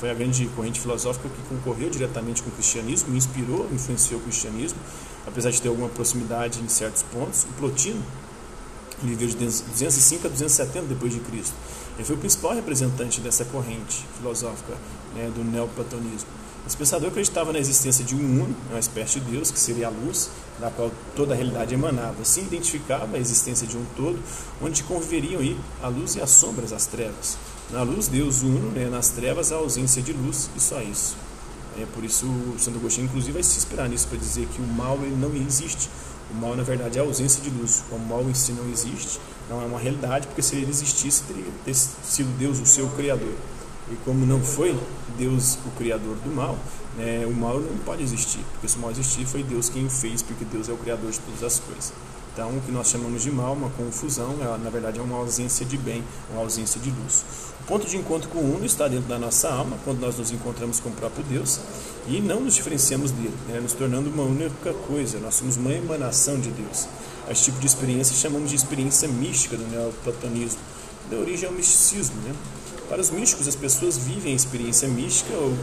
foi 0.00 0.10
a 0.10 0.14
grande 0.14 0.46
corrente 0.56 0.80
filosófica 0.80 1.28
que 1.28 1.54
concorreu 1.54 1.90
diretamente 1.90 2.42
com 2.42 2.48
o 2.48 2.52
cristianismo, 2.52 3.14
inspirou, 3.14 3.68
influenciou 3.70 4.18
o 4.18 4.22
cristianismo, 4.22 4.78
apesar 5.26 5.50
de 5.50 5.60
ter 5.60 5.68
alguma 5.68 5.90
proximidade 5.90 6.58
em 6.58 6.68
certos 6.68 7.02
pontos. 7.02 7.44
O 7.44 7.48
Plotino, 7.58 8.02
ele 9.02 9.14
viveu 9.14 9.28
de 9.28 9.36
205 9.36 10.26
a 10.26 10.30
270 10.30 10.86
depois 10.86 11.12
de 11.12 11.20
Cristo. 11.20 11.54
Ele 11.96 12.04
foi 12.04 12.16
o 12.16 12.18
principal 12.18 12.54
representante 12.54 13.20
dessa 13.20 13.44
corrente 13.44 14.06
filosófica 14.16 14.72
né, 15.14 15.30
do 15.34 15.44
neoplatonismo. 15.44 16.28
Esse 16.66 16.76
pensador 16.76 17.08
acreditava 17.08 17.52
na 17.52 17.58
existência 17.58 18.04
de 18.04 18.14
um 18.14 18.18
uno, 18.18 18.56
uma 18.68 18.78
espécie 18.78 19.18
de 19.18 19.30
Deus, 19.30 19.50
que 19.50 19.58
seria 19.58 19.88
a 19.88 19.90
luz, 19.90 20.30
da 20.60 20.70
qual 20.70 20.90
toda 21.16 21.32
a 21.34 21.36
realidade 21.36 21.74
emanava. 21.74 22.16
Assim 22.20 22.42
identificava 22.42 23.16
a 23.16 23.18
existência 23.18 23.66
de 23.66 23.76
um 23.76 23.84
todo, 23.96 24.18
onde 24.62 24.82
conviveriam 24.84 25.40
aí 25.40 25.58
a 25.82 25.88
luz 25.88 26.16
e 26.16 26.20
as 26.20 26.30
sombras, 26.30 26.72
as 26.72 26.86
trevas. 26.86 27.36
Na 27.70 27.82
luz, 27.82 28.08
Deus 28.08 28.42
uno, 28.42 28.70
né? 28.72 28.88
nas 28.90 29.08
trevas, 29.10 29.52
a 29.52 29.56
ausência 29.56 30.02
de 30.02 30.12
luz, 30.12 30.50
e 30.56 30.60
só 30.60 30.80
isso. 30.82 31.16
É, 31.78 31.86
por 31.94 32.04
isso, 32.04 32.26
o 32.26 32.58
Santo 32.58 32.78
Agostinho, 32.78 33.06
inclusive, 33.06 33.32
vai 33.32 33.42
se 33.42 33.56
inspirar 33.56 33.88
nisso 33.88 34.06
para 34.08 34.18
dizer 34.18 34.46
que 34.48 34.60
o 34.60 34.66
mal 34.66 34.98
ele 35.02 35.16
não 35.16 35.34
existe. 35.34 35.88
O 36.30 36.34
mal, 36.34 36.54
na 36.54 36.62
verdade, 36.62 36.98
é 36.98 37.00
a 37.00 37.04
ausência 37.04 37.42
de 37.42 37.50
luz. 37.50 37.82
O 37.90 37.98
mal 37.98 38.22
em 38.28 38.34
si 38.34 38.52
não 38.52 38.68
existe, 38.70 39.18
não 39.48 39.62
é 39.62 39.64
uma 39.64 39.78
realidade, 39.78 40.26
porque 40.26 40.42
se 40.42 40.56
ele 40.56 40.70
existisse, 40.70 41.22
teria 41.22 41.44
sido 41.74 42.38
Deus 42.38 42.58
o 42.60 42.66
seu 42.66 42.88
Criador. 42.90 43.34
E 43.90 43.96
como 44.04 44.24
não 44.24 44.40
foi 44.40 44.78
Deus 45.18 45.58
o 45.66 45.70
criador 45.76 46.16
do 46.16 46.34
mal, 46.34 46.56
né, 46.96 47.26
o 47.26 47.32
mal 47.32 47.58
não 47.58 47.78
pode 47.78 48.02
existir, 48.02 48.44
porque 48.52 48.68
se 48.68 48.76
o 48.76 48.80
mal 48.80 48.90
existir 48.90 49.26
foi 49.26 49.42
Deus 49.42 49.68
quem 49.68 49.86
o 49.86 49.90
fez, 49.90 50.22
porque 50.22 50.44
Deus 50.44 50.68
é 50.68 50.72
o 50.72 50.76
criador 50.76 51.10
de 51.10 51.18
todas 51.18 51.42
as 51.42 51.58
coisas. 51.58 51.92
Então, 52.32 52.56
o 52.56 52.60
que 52.60 52.70
nós 52.70 52.88
chamamos 52.88 53.22
de 53.22 53.30
mal, 53.30 53.54
uma 53.54 53.70
confusão, 53.70 54.36
é, 54.40 54.58
na 54.62 54.70
verdade 54.70 55.00
é 55.00 55.02
uma 55.02 55.16
ausência 55.16 55.66
de 55.66 55.76
bem, 55.76 56.04
uma 56.30 56.42
ausência 56.42 56.80
de 56.80 56.88
luz. 56.90 57.24
O 57.60 57.64
ponto 57.64 57.86
de 57.86 57.96
encontro 57.96 58.28
com 58.28 58.38
o 58.38 58.54
Uno 58.56 58.64
está 58.64 58.86
dentro 58.86 59.08
da 59.08 59.18
nossa 59.18 59.50
alma, 59.50 59.76
quando 59.84 59.98
nós 59.98 60.16
nos 60.16 60.30
encontramos 60.30 60.78
com 60.78 60.90
o 60.90 60.92
próprio 60.92 61.24
Deus 61.24 61.58
e 62.06 62.20
não 62.20 62.40
nos 62.40 62.54
diferenciamos 62.54 63.10
dele, 63.10 63.34
né, 63.48 63.58
nos 63.60 63.72
tornando 63.72 64.08
uma 64.08 64.22
única 64.22 64.72
coisa. 64.86 65.18
Nós 65.18 65.34
somos 65.34 65.56
uma 65.56 65.72
emanação 65.72 66.38
de 66.38 66.50
Deus. 66.50 66.86
Esse 67.28 67.46
tipo 67.46 67.58
de 67.58 67.66
experiência 67.66 68.14
chamamos 68.14 68.50
de 68.50 68.56
experiência 68.56 69.08
mística 69.08 69.56
do 69.56 69.66
neoplatonismo, 69.66 70.60
da 71.10 71.16
origem 71.16 71.48
ao 71.48 71.54
misticismo. 71.54 72.16
Né? 72.22 72.32
Para 72.90 73.00
os 73.00 73.08
místicos, 73.08 73.46
as 73.46 73.54
pessoas 73.54 73.96
vivem 73.96 74.32
a 74.32 74.36
experiência 74.36 74.88
mística, 74.88 75.32
ou 75.32 75.56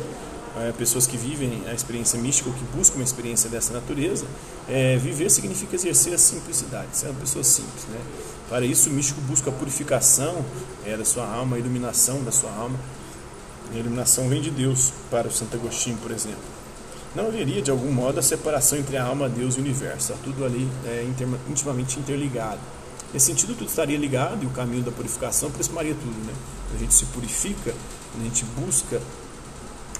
é, 0.62 0.72
pessoas 0.72 1.06
que 1.06 1.18
vivem 1.18 1.62
a 1.68 1.74
experiência 1.74 2.18
mística 2.18 2.50
ou 2.50 2.56
que 2.56 2.63
buscam 2.74 2.96
uma 2.96 3.04
experiência 3.04 3.50
dessa 3.50 3.74
natureza, 3.74 4.26
é, 4.70 4.96
viver 4.96 5.30
significa 5.30 5.76
exercer 5.76 6.13
a 6.13 6.18
simplicidade, 6.18 6.88
ser 6.94 7.08
uma 7.08 7.20
pessoa 7.20 7.44
simples. 7.44 7.84
Né? 7.90 8.00
Para 8.48 8.66
isso, 8.66 8.90
o 8.90 8.94
místico 8.94 9.20
busca 9.22 9.50
a 9.50 9.54
purificação 9.54 10.38
é, 10.86 10.96
da 10.96 11.04
sua 11.04 11.28
alma, 11.28 11.58
a 11.58 11.60
iluminação 11.60 12.24
da 12.24 12.32
sua 12.32 12.50
alma. 12.50 12.80
A 13.74 13.78
iluminação 13.78 14.30
vem 14.30 14.42
de 14.42 14.50
Deus, 14.50 14.94
para 15.12 15.28
o 15.28 15.32
Santo 15.32 15.58
Agostinho, 15.58 15.98
por 15.98 16.12
exemplo. 16.12 16.40
Não 17.13 17.28
haveria, 17.28 17.62
de 17.62 17.70
algum 17.70 17.92
modo, 17.92 18.20
a 18.20 18.24
separação 18.24 18.80
entre 18.80 18.96
a 18.96 19.04
alma, 19.04 19.28
Deus 19.28 19.56
e 19.56 19.58
o 19.58 19.63
universo. 19.63 20.13
Está 20.13 20.24
tudo 20.24 20.46
ali 20.46 20.66
é, 20.86 21.06
intimamente 21.50 22.00
interligado. 22.00 22.77
Nesse 23.13 23.28
sentido, 23.28 23.56
tudo 23.56 23.67
estaria 23.67 23.98
ligado 23.98 24.43
e 24.43 24.46
o 24.46 24.50
caminho 24.50 24.84
da 24.84 24.91
purificação 24.91 25.50
aproximaria 25.50 25.96
tudo. 25.96 26.26
Né? 26.26 26.34
a 26.74 26.78
gente 26.78 26.93
se 26.93 27.06
purifica, 27.06 27.74
a 28.15 28.24
gente 28.24 28.46
busca 28.46 29.02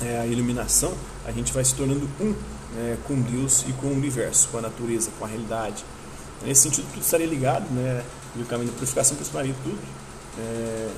é, 0.02 0.20
a 0.20 0.26
iluminação, 0.26 0.94
a 1.26 1.32
gente 1.32 1.54
vai 1.54 1.64
se 1.64 1.74
tornando 1.76 2.08
um 2.20 2.36
né, 2.76 2.98
com 3.06 3.20
Deus 3.22 3.64
e 3.68 3.74
com 3.74 3.88
o 3.88 3.94
universo, 3.94 4.50
com 4.50 4.58
a 4.58 4.62
natureza, 4.62 5.10
com 5.18 5.26
a 5.26 5.28
realidade. 5.28 5.84
Nesse 6.46 6.62
sentido, 6.62 6.88
tudo 6.94 7.02
estaria 7.02 7.26
ligado, 7.26 7.70
né, 7.72 8.04
e 8.36 8.42
o 8.42 8.46
caminho 8.46 8.70
da 8.70 8.76
purificação 8.76 9.14
aproximaria 9.14 9.56
tudo, 9.64 9.80
é, 10.40 10.90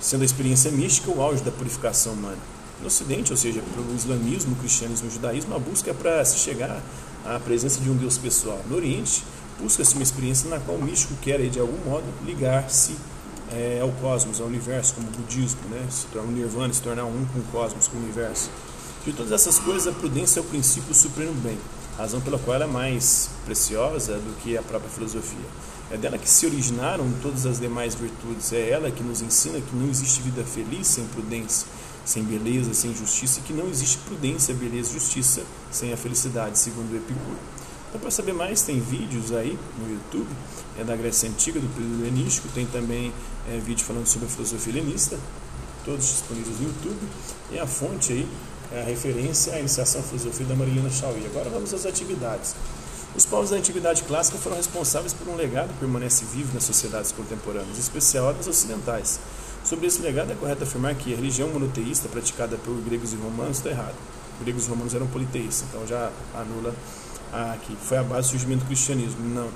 sendo 0.00 0.22
a 0.22 0.24
experiência 0.24 0.70
mística 0.70 1.10
o 1.10 1.20
auge 1.20 1.42
da 1.42 1.50
purificação 1.50 2.12
humana. 2.12 2.38
No 2.80 2.86
Ocidente, 2.86 3.32
ou 3.32 3.36
seja, 3.36 3.60
para 3.60 3.82
o 3.82 3.94
islamismo, 3.94 4.52
o 4.52 4.56
cristianismo 4.56 5.06
e 5.06 5.10
o 5.10 5.12
judaísmo, 5.12 5.54
a 5.54 5.58
busca 5.58 5.90
é 5.90 5.94
para 5.94 6.24
se 6.24 6.38
chegar 6.38 6.80
à 7.24 7.38
presença 7.40 7.80
de 7.80 7.90
um 7.90 7.96
Deus 7.96 8.16
pessoal. 8.16 8.60
No 8.68 8.76
Oriente, 8.76 9.24
busca-se 9.60 9.94
uma 9.94 10.02
experiência 10.02 10.48
na 10.48 10.58
qual 10.58 10.76
o 10.76 10.82
místico 10.82 11.14
quer, 11.20 11.40
de 11.48 11.58
algum 11.58 11.78
modo, 11.88 12.04
ligar-se 12.24 12.96
é, 13.52 13.80
ao 13.80 13.90
cosmos, 13.92 14.40
ao 14.40 14.46
universo, 14.46 14.94
como 14.94 15.08
o 15.08 15.10
budismo, 15.10 15.60
né? 15.70 15.86
se 15.90 16.06
tornar 16.06 16.28
um 16.28 16.32
nirvana, 16.32 16.72
se 16.72 16.82
tornar 16.82 17.04
um 17.04 17.24
com 17.26 17.38
o 17.38 17.44
cosmos, 17.50 17.88
com 17.88 17.96
o 17.96 18.00
universo. 18.00 18.50
De 19.04 19.12
todas 19.12 19.32
essas 19.32 19.58
coisas, 19.58 19.86
a 19.86 19.92
prudência 19.92 20.40
é 20.40 20.42
o 20.42 20.44
princípio 20.44 20.94
supremo 20.94 21.32
bem, 21.34 21.58
razão 21.96 22.20
pela 22.20 22.38
qual 22.38 22.56
ela 22.56 22.64
é 22.64 22.68
mais 22.68 23.30
preciosa 23.44 24.14
do 24.14 24.36
que 24.42 24.56
a 24.56 24.62
própria 24.62 24.90
filosofia. 24.90 25.46
É 25.90 25.96
dela 25.96 26.18
que 26.18 26.28
se 26.28 26.44
originaram 26.44 27.10
todas 27.22 27.46
as 27.46 27.58
demais 27.58 27.94
virtudes, 27.94 28.52
é 28.52 28.68
ela 28.68 28.90
que 28.90 29.02
nos 29.02 29.22
ensina 29.22 29.58
que 29.60 29.74
não 29.74 29.88
existe 29.88 30.20
vida 30.20 30.44
feliz 30.44 30.86
sem 30.86 31.06
prudência, 31.06 31.66
sem 32.04 32.22
beleza, 32.22 32.74
sem 32.74 32.94
justiça, 32.94 33.40
e 33.40 33.42
que 33.42 33.52
não 33.52 33.68
existe 33.68 33.96
prudência, 33.98 34.54
beleza 34.54 34.90
e 34.90 34.94
justiça 34.94 35.42
sem 35.70 35.92
a 35.92 35.96
felicidade, 35.96 36.58
segundo 36.58 36.94
Epicuro. 36.94 37.38
Então, 37.88 38.00
para 38.00 38.10
saber 38.10 38.34
mais, 38.34 38.62
tem 38.62 38.78
vídeos 38.78 39.32
aí 39.32 39.58
no 39.78 39.90
YouTube, 39.90 40.28
é 40.78 40.84
da 40.84 40.94
Grécia 40.94 41.28
Antiga, 41.28 41.58
do 41.58 41.68
período 41.74 42.04
helenístico, 42.04 42.48
tem 42.54 42.66
também 42.66 43.12
é, 43.50 43.58
vídeo 43.58 43.84
falando 43.84 44.06
sobre 44.06 44.28
a 44.28 44.30
filosofia 44.30 44.74
helenista, 44.74 45.18
todos 45.84 46.06
disponíveis 46.06 46.60
no 46.60 46.66
YouTube, 46.66 47.08
e 47.50 47.58
a 47.58 47.66
fonte 47.66 48.12
aí 48.12 48.28
é 48.72 48.82
a 48.82 48.84
referência 48.84 49.54
à 49.54 49.58
iniciação 49.58 50.02
à 50.02 50.04
filosofia 50.04 50.44
da 50.44 50.54
Marilena 50.54 50.90
Chauí. 50.90 51.24
Agora 51.24 51.48
vamos 51.48 51.72
às 51.72 51.86
atividades. 51.86 52.54
Os 53.16 53.24
povos 53.24 53.50
da 53.50 53.56
Antiguidade 53.56 54.02
Clássica 54.02 54.36
foram 54.36 54.56
responsáveis 54.56 55.14
por 55.14 55.26
um 55.26 55.34
legado 55.34 55.72
que 55.72 55.78
permanece 55.78 56.26
vivo 56.26 56.52
nas 56.52 56.64
sociedades 56.64 57.10
contemporâneas, 57.10 57.78
em 57.78 57.80
especial 57.80 58.34
nas 58.34 58.46
ocidentais. 58.46 59.18
Sobre 59.64 59.86
esse 59.86 60.02
legado, 60.02 60.30
é 60.30 60.34
correto 60.34 60.62
afirmar 60.62 60.94
que 60.94 61.12
a 61.12 61.16
religião 61.16 61.48
monoteísta 61.48 62.06
praticada 62.08 62.58
por 62.58 62.74
gregos 62.82 63.14
e 63.14 63.16
romanos 63.16 63.56
está 63.56 63.70
errada. 63.70 63.94
Os 64.38 64.44
gregos 64.44 64.66
e 64.66 64.68
romanos 64.68 64.94
eram 64.94 65.06
politeístas, 65.06 65.64
então 65.68 65.86
já 65.86 66.12
anula 66.34 66.74
ah, 67.32 67.56
que 67.60 67.76
foi 67.76 67.98
a 67.98 68.02
base 68.02 68.28
do 68.28 68.30
surgimento 68.30 68.64
do 68.64 68.66
cristianismo. 68.66 69.20
Não. 69.28 69.48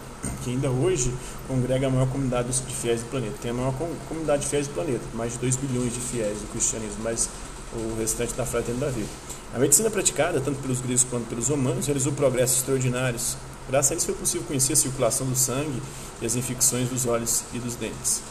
Que 0.45 0.51
ainda 0.51 0.71
hoje 0.71 1.13
congrega 1.49 1.87
a 1.87 1.91
maior 1.91 2.09
comunidade 2.09 2.49
de 2.49 2.75
fiéis 2.75 3.03
do 3.03 3.11
planeta. 3.11 3.35
Tem 3.41 3.51
a 3.51 3.55
maior 3.55 3.75
comunidade 4.09 4.43
de 4.43 4.49
fiéis 4.49 4.67
do 4.67 4.75
planeta, 4.75 5.05
mais 5.15 5.33
de 5.33 5.39
2 5.39 5.57
bilhões 5.57 5.93
de 5.93 6.01
fiéis 6.01 6.39
do 6.41 6.51
cristianismo, 6.51 7.03
mas 7.03 7.29
o 7.75 7.99
restante 7.99 8.35
da 8.35 8.45
frase 8.45 8.67
tem 8.67 8.75
nada 8.75 8.87
a 8.87 8.91
ver. 8.91 9.07
A 9.55 9.59
medicina 9.59 9.91
praticada, 9.91 10.41
tanto 10.41 10.61
pelos 10.61 10.81
gregos 10.81 11.05
quanto 11.05 11.27
pelos 11.27 11.49
romanos, 11.49 11.87
realizou 11.87 12.13
progressos 12.13 12.59
extraordinários. 12.59 13.37
Graças 13.69 13.91
a 13.91 13.95
eles 13.95 14.05
foi 14.05 14.15
possível 14.15 14.47
conhecer 14.47 14.73
a 14.73 14.77
circulação 14.77 15.27
do 15.27 15.37
sangue 15.37 15.83
e 16.21 16.27
as 16.27 16.35
infecções 16.35 16.89
dos 16.89 17.07
olhos 17.07 17.45
e 17.53 17.59
dos 17.59 17.75
dentes. 17.77 18.23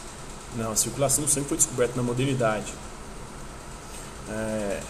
Não, 0.56 0.72
a 0.72 0.76
circulação 0.76 1.24
do 1.24 1.30
sangue 1.30 1.48
foi 1.48 1.56
descoberta 1.56 1.94
na 1.96 2.02
modernidade. 2.02 2.72
É, 4.28 4.80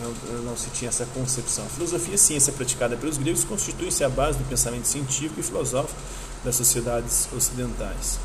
não, 0.00 0.42
não, 0.42 0.56
se 0.56 0.70
tinha 0.70 0.88
essa 0.88 1.06
concepção. 1.06 1.64
A 1.64 1.68
filosofia 1.68 2.16
ciência 2.16 2.52
praticada 2.52 2.96
pelos 2.96 3.18
gregos 3.18 3.44
constituem-se 3.44 4.04
a 4.04 4.08
base 4.08 4.38
do 4.38 4.44
pensamento 4.44 4.86
científico 4.86 5.40
e 5.40 5.42
filosófico 5.42 5.98
das 6.44 6.56
sociedades 6.56 7.28
ocidentais. 7.36 8.18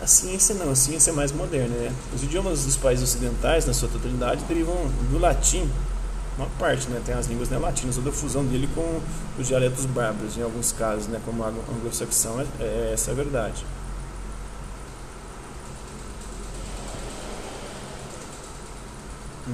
A 0.00 0.06
ciência 0.06 0.54
não, 0.54 0.70
a 0.70 0.76
ciência 0.76 1.10
é 1.10 1.14
mais 1.14 1.32
moderna. 1.32 1.74
Né? 1.74 1.92
Os 2.14 2.22
idiomas 2.22 2.64
dos 2.64 2.76
países 2.76 3.08
ocidentais, 3.08 3.66
na 3.66 3.72
sua 3.72 3.88
totalidade, 3.88 4.44
derivam 4.44 4.76
do 5.10 5.18
latim, 5.18 5.68
uma 6.36 6.48
parte, 6.58 6.88
né? 6.88 7.00
tem 7.04 7.14
as 7.14 7.26
línguas 7.26 7.48
neolatinas, 7.48 7.96
ou 7.96 8.02
da 8.02 8.12
fusão 8.12 8.44
dele 8.44 8.68
com 8.74 9.00
os 9.38 9.48
dialetos 9.48 9.86
bárbaros, 9.86 10.36
em 10.36 10.42
alguns 10.42 10.70
casos, 10.72 11.08
né? 11.08 11.20
como 11.24 11.42
a 11.42 11.48
anglo-saxão, 11.48 12.40
é, 12.40 12.44
é, 12.60 12.90
essa 12.92 13.10
é 13.10 13.12
a 13.12 13.16
verdade. 13.16 13.64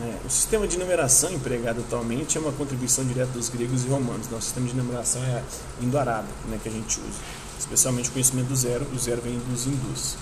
É, 0.00 0.26
o 0.26 0.30
sistema 0.30 0.66
de 0.66 0.78
numeração 0.78 1.30
empregado 1.30 1.80
atualmente 1.80 2.38
é 2.38 2.40
uma 2.40 2.52
contribuição 2.52 3.04
direta 3.04 3.32
dos 3.32 3.50
gregos 3.50 3.84
e 3.84 3.88
romanos. 3.88 4.26
Nosso 4.30 4.44
sistema 4.44 4.66
de 4.66 4.74
numeração 4.74 5.22
é 5.22 5.42
indo-arábico, 5.82 6.32
né, 6.48 6.58
que 6.62 6.68
a 6.68 6.72
gente 6.72 6.98
usa, 6.98 7.18
especialmente 7.58 8.08
o 8.08 8.12
conhecimento 8.12 8.46
do 8.46 8.56
zero. 8.56 8.86
O 8.90 8.98
zero 8.98 9.20
vem 9.20 9.38
dos 9.38 9.66
hindus. 9.66 10.16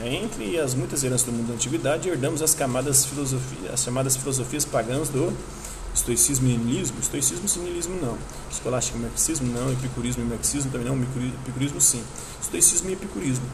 É, 0.00 0.12
entre 0.12 0.58
as 0.58 0.74
muitas 0.74 1.04
heranças 1.04 1.24
do 1.24 1.30
mundo 1.30 1.48
da 1.48 1.54
antiguidade, 1.54 2.08
herdamos 2.08 2.42
as 2.42 2.56
as 3.72 3.82
chamadas 3.84 4.16
filosofias 4.16 4.64
pagãs 4.64 5.08
do 5.08 5.32
estoicismo 5.94 6.48
e 6.48 6.56
niilismo. 6.56 6.96
Estoicismo 7.00 7.46
e 7.46 7.58
niilismo 7.60 7.96
não. 8.02 8.18
Escolástico 8.50 8.98
e 8.98 9.02
marxismo 9.02 9.52
não. 9.52 9.72
Epicurismo 9.72 10.24
e 10.24 10.26
marxismo 10.26 10.72
também 10.72 10.88
não. 10.88 11.00
Epicurismo 11.44 11.80
sim. 11.80 12.02
Estoicismo 12.42 12.90
e 12.90 12.94
epicurismo 12.94 13.46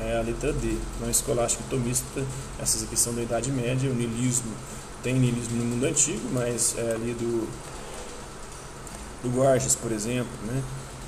é 0.00 0.18
a 0.18 0.22
letra 0.22 0.52
D. 0.52 0.76
Não 1.00 1.10
escolástico 1.10 1.62
tomista, 1.68 2.24
essas 2.60 2.82
aqui 2.82 2.96
são 2.96 3.14
da 3.14 3.22
Idade 3.22 3.50
Média, 3.50 3.90
o 3.90 3.94
niilismo. 3.94 4.52
Tem 5.02 5.14
niilismo 5.14 5.56
no 5.56 5.64
mundo 5.64 5.84
antigo, 5.86 6.28
mas 6.32 6.74
é 6.76 6.92
ali 6.92 7.14
do, 7.14 7.48
do 9.22 9.30
Gorgias, 9.30 9.74
por 9.74 9.92
exemplo. 9.92 10.32
Né? 10.46 10.62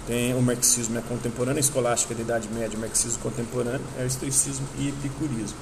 Tem 0.07 0.35
o 0.35 0.43
marxismo 0.43 0.99
é 0.99 1.03
contemporâneo, 1.03 1.59
a 1.59 1.61
escolástica 1.61 2.15
da 2.15 2.23
Idade 2.23 2.49
Média, 2.49 2.77
o 2.77 2.81
marxismo 2.81 3.23
contemporâneo 3.23 3.85
é 3.99 4.03
o 4.03 4.07
estoicismo 4.07 4.67
e 4.79 4.89
epicurismo. 4.89 5.57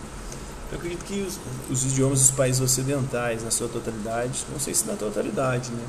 Eu 0.73 0.79
acredito 0.79 1.05
que 1.05 1.21
os, 1.21 1.39
os, 1.69 1.85
idiomas 1.85 2.21
dos 2.21 2.31
países 2.31 2.63
ocidentais, 2.63 3.43
na 3.43 3.51
sua 3.51 3.69
totalidade, 3.69 4.47
não 4.53 4.61
sei 4.61 4.73
se 4.73 4.87
na 4.87 4.95
totalidade, 4.95 5.71
né? 5.73 5.85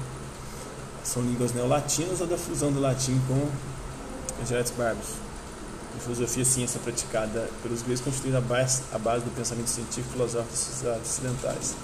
São 1.03 1.21
línguas 1.21 1.53
neolatinas 1.53 2.19
ou 2.19 2.27
da 2.27 2.37
fusão 2.37 2.71
do 2.71 2.79
latim 2.79 3.19
com 3.27 3.47
os 4.41 4.47
dialetos 4.47 4.71
a 5.95 5.99
filosofia 5.99 6.43
e 6.43 6.45
ciência 6.45 6.79
praticada 6.79 7.49
pelos 7.61 7.81
gregos 7.81 8.01
constitui 8.01 8.35
a 8.35 8.41
base, 8.41 8.83
a 8.91 8.97
base 8.97 9.23
do 9.25 9.31
pensamento 9.31 9.69
científico 9.69 10.13
filosófico 10.13 10.53
ocidentais. 11.01 11.75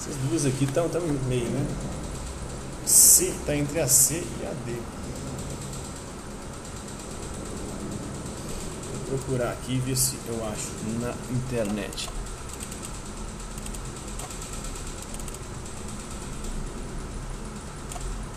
Essas 0.00 0.16
duas 0.28 0.46
aqui 0.46 0.64
estão 0.64 0.88
no 0.88 1.28
meio, 1.28 1.50
né? 1.50 1.66
C 2.86 3.26
está 3.26 3.54
entre 3.54 3.80
a 3.80 3.86
C 3.86 4.14
e 4.14 4.46
a 4.46 4.52
D. 4.64 4.72
Vou 8.92 9.18
procurar 9.18 9.52
aqui 9.52 9.74
e 9.74 9.78
ver 9.78 9.96
se 9.96 10.16
eu 10.26 10.46
acho 10.46 10.70
na 11.00 11.14
internet. 11.30 12.08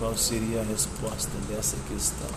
Qual 0.01 0.17
seria 0.17 0.61
a 0.61 0.63
resposta 0.63 1.29
dessa 1.47 1.77
questão? 1.87 2.27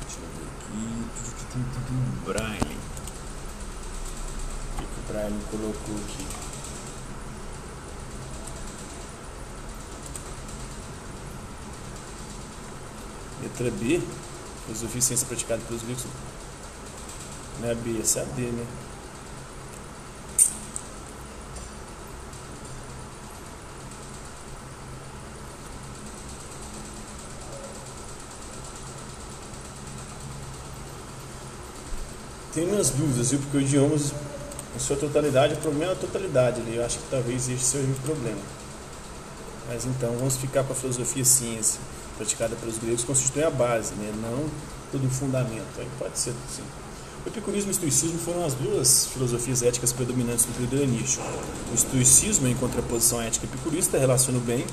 Deixa 0.00 0.18
eu 0.18 0.26
ver 0.34 0.48
aqui. 0.58 1.62
Braille. 2.26 2.78
O 4.74 4.78
que 4.78 4.82
o 4.82 5.12
Braille 5.12 5.40
colocou 5.52 5.94
aqui? 5.94 6.26
Letra 13.40 13.70
B, 13.70 14.02
filosofia 14.64 14.98
e 14.98 15.02
ciência 15.02 15.28
praticada 15.28 15.62
pelos 15.68 15.82
gregos. 15.84 16.06
Não 17.60 17.68
é 17.68 17.74
B, 17.76 18.00
essa 18.00 18.18
é 18.18 18.22
a 18.22 18.24
D, 18.24 18.42
né? 18.50 18.66
Tenho 32.58 32.70
minhas 32.70 32.90
dúvidas, 32.90 33.30
viu? 33.30 33.38
Porque 33.38 33.56
o 33.56 33.60
idiomas, 33.60 34.12
em 34.74 34.78
sua 34.80 34.96
totalidade, 34.96 35.54
o 35.54 35.56
problema 35.58 35.92
é 35.92 35.94
a 35.94 35.98
totalidade 35.98 36.60
ali. 36.60 36.76
Eu 36.76 36.84
acho 36.84 36.98
que 36.98 37.04
talvez 37.08 37.48
esse 37.48 37.64
seja 37.64 37.86
o 37.86 37.94
problema. 38.04 38.40
Mas 39.68 39.84
então, 39.84 40.12
vamos 40.18 40.36
ficar 40.36 40.64
com 40.64 40.72
a 40.72 40.76
filosofia 40.76 41.24
ciência 41.24 41.80
praticada 42.16 42.56
pelos 42.56 42.78
gregos, 42.78 43.04
constitui 43.04 43.44
a 43.44 43.50
base, 43.50 43.94
né? 43.94 44.12
não 44.20 44.44
todo 44.90 45.06
o 45.06 45.10
fundamento. 45.10 45.68
Aí 45.78 45.86
pode 46.00 46.18
ser 46.18 46.34
sim. 46.50 46.62
O 47.24 47.28
epicurismo 47.28 47.70
e 47.70 47.70
o 47.70 47.76
estoicismo 47.76 48.18
foram 48.18 48.44
as 48.44 48.54
duas 48.54 49.06
filosofias 49.12 49.62
éticas 49.62 49.92
predominantes 49.92 50.46
no 50.46 50.52
período 50.54 50.76
helenístico. 50.78 51.24
O 51.70 51.74
estoicismo, 51.74 52.48
em 52.48 52.56
contraposição 52.56 53.20
à 53.20 53.24
ética 53.24 53.46
epicurista, 53.46 53.98
relaciona 53.98 54.38
o 54.38 54.40
bem, 54.40 54.66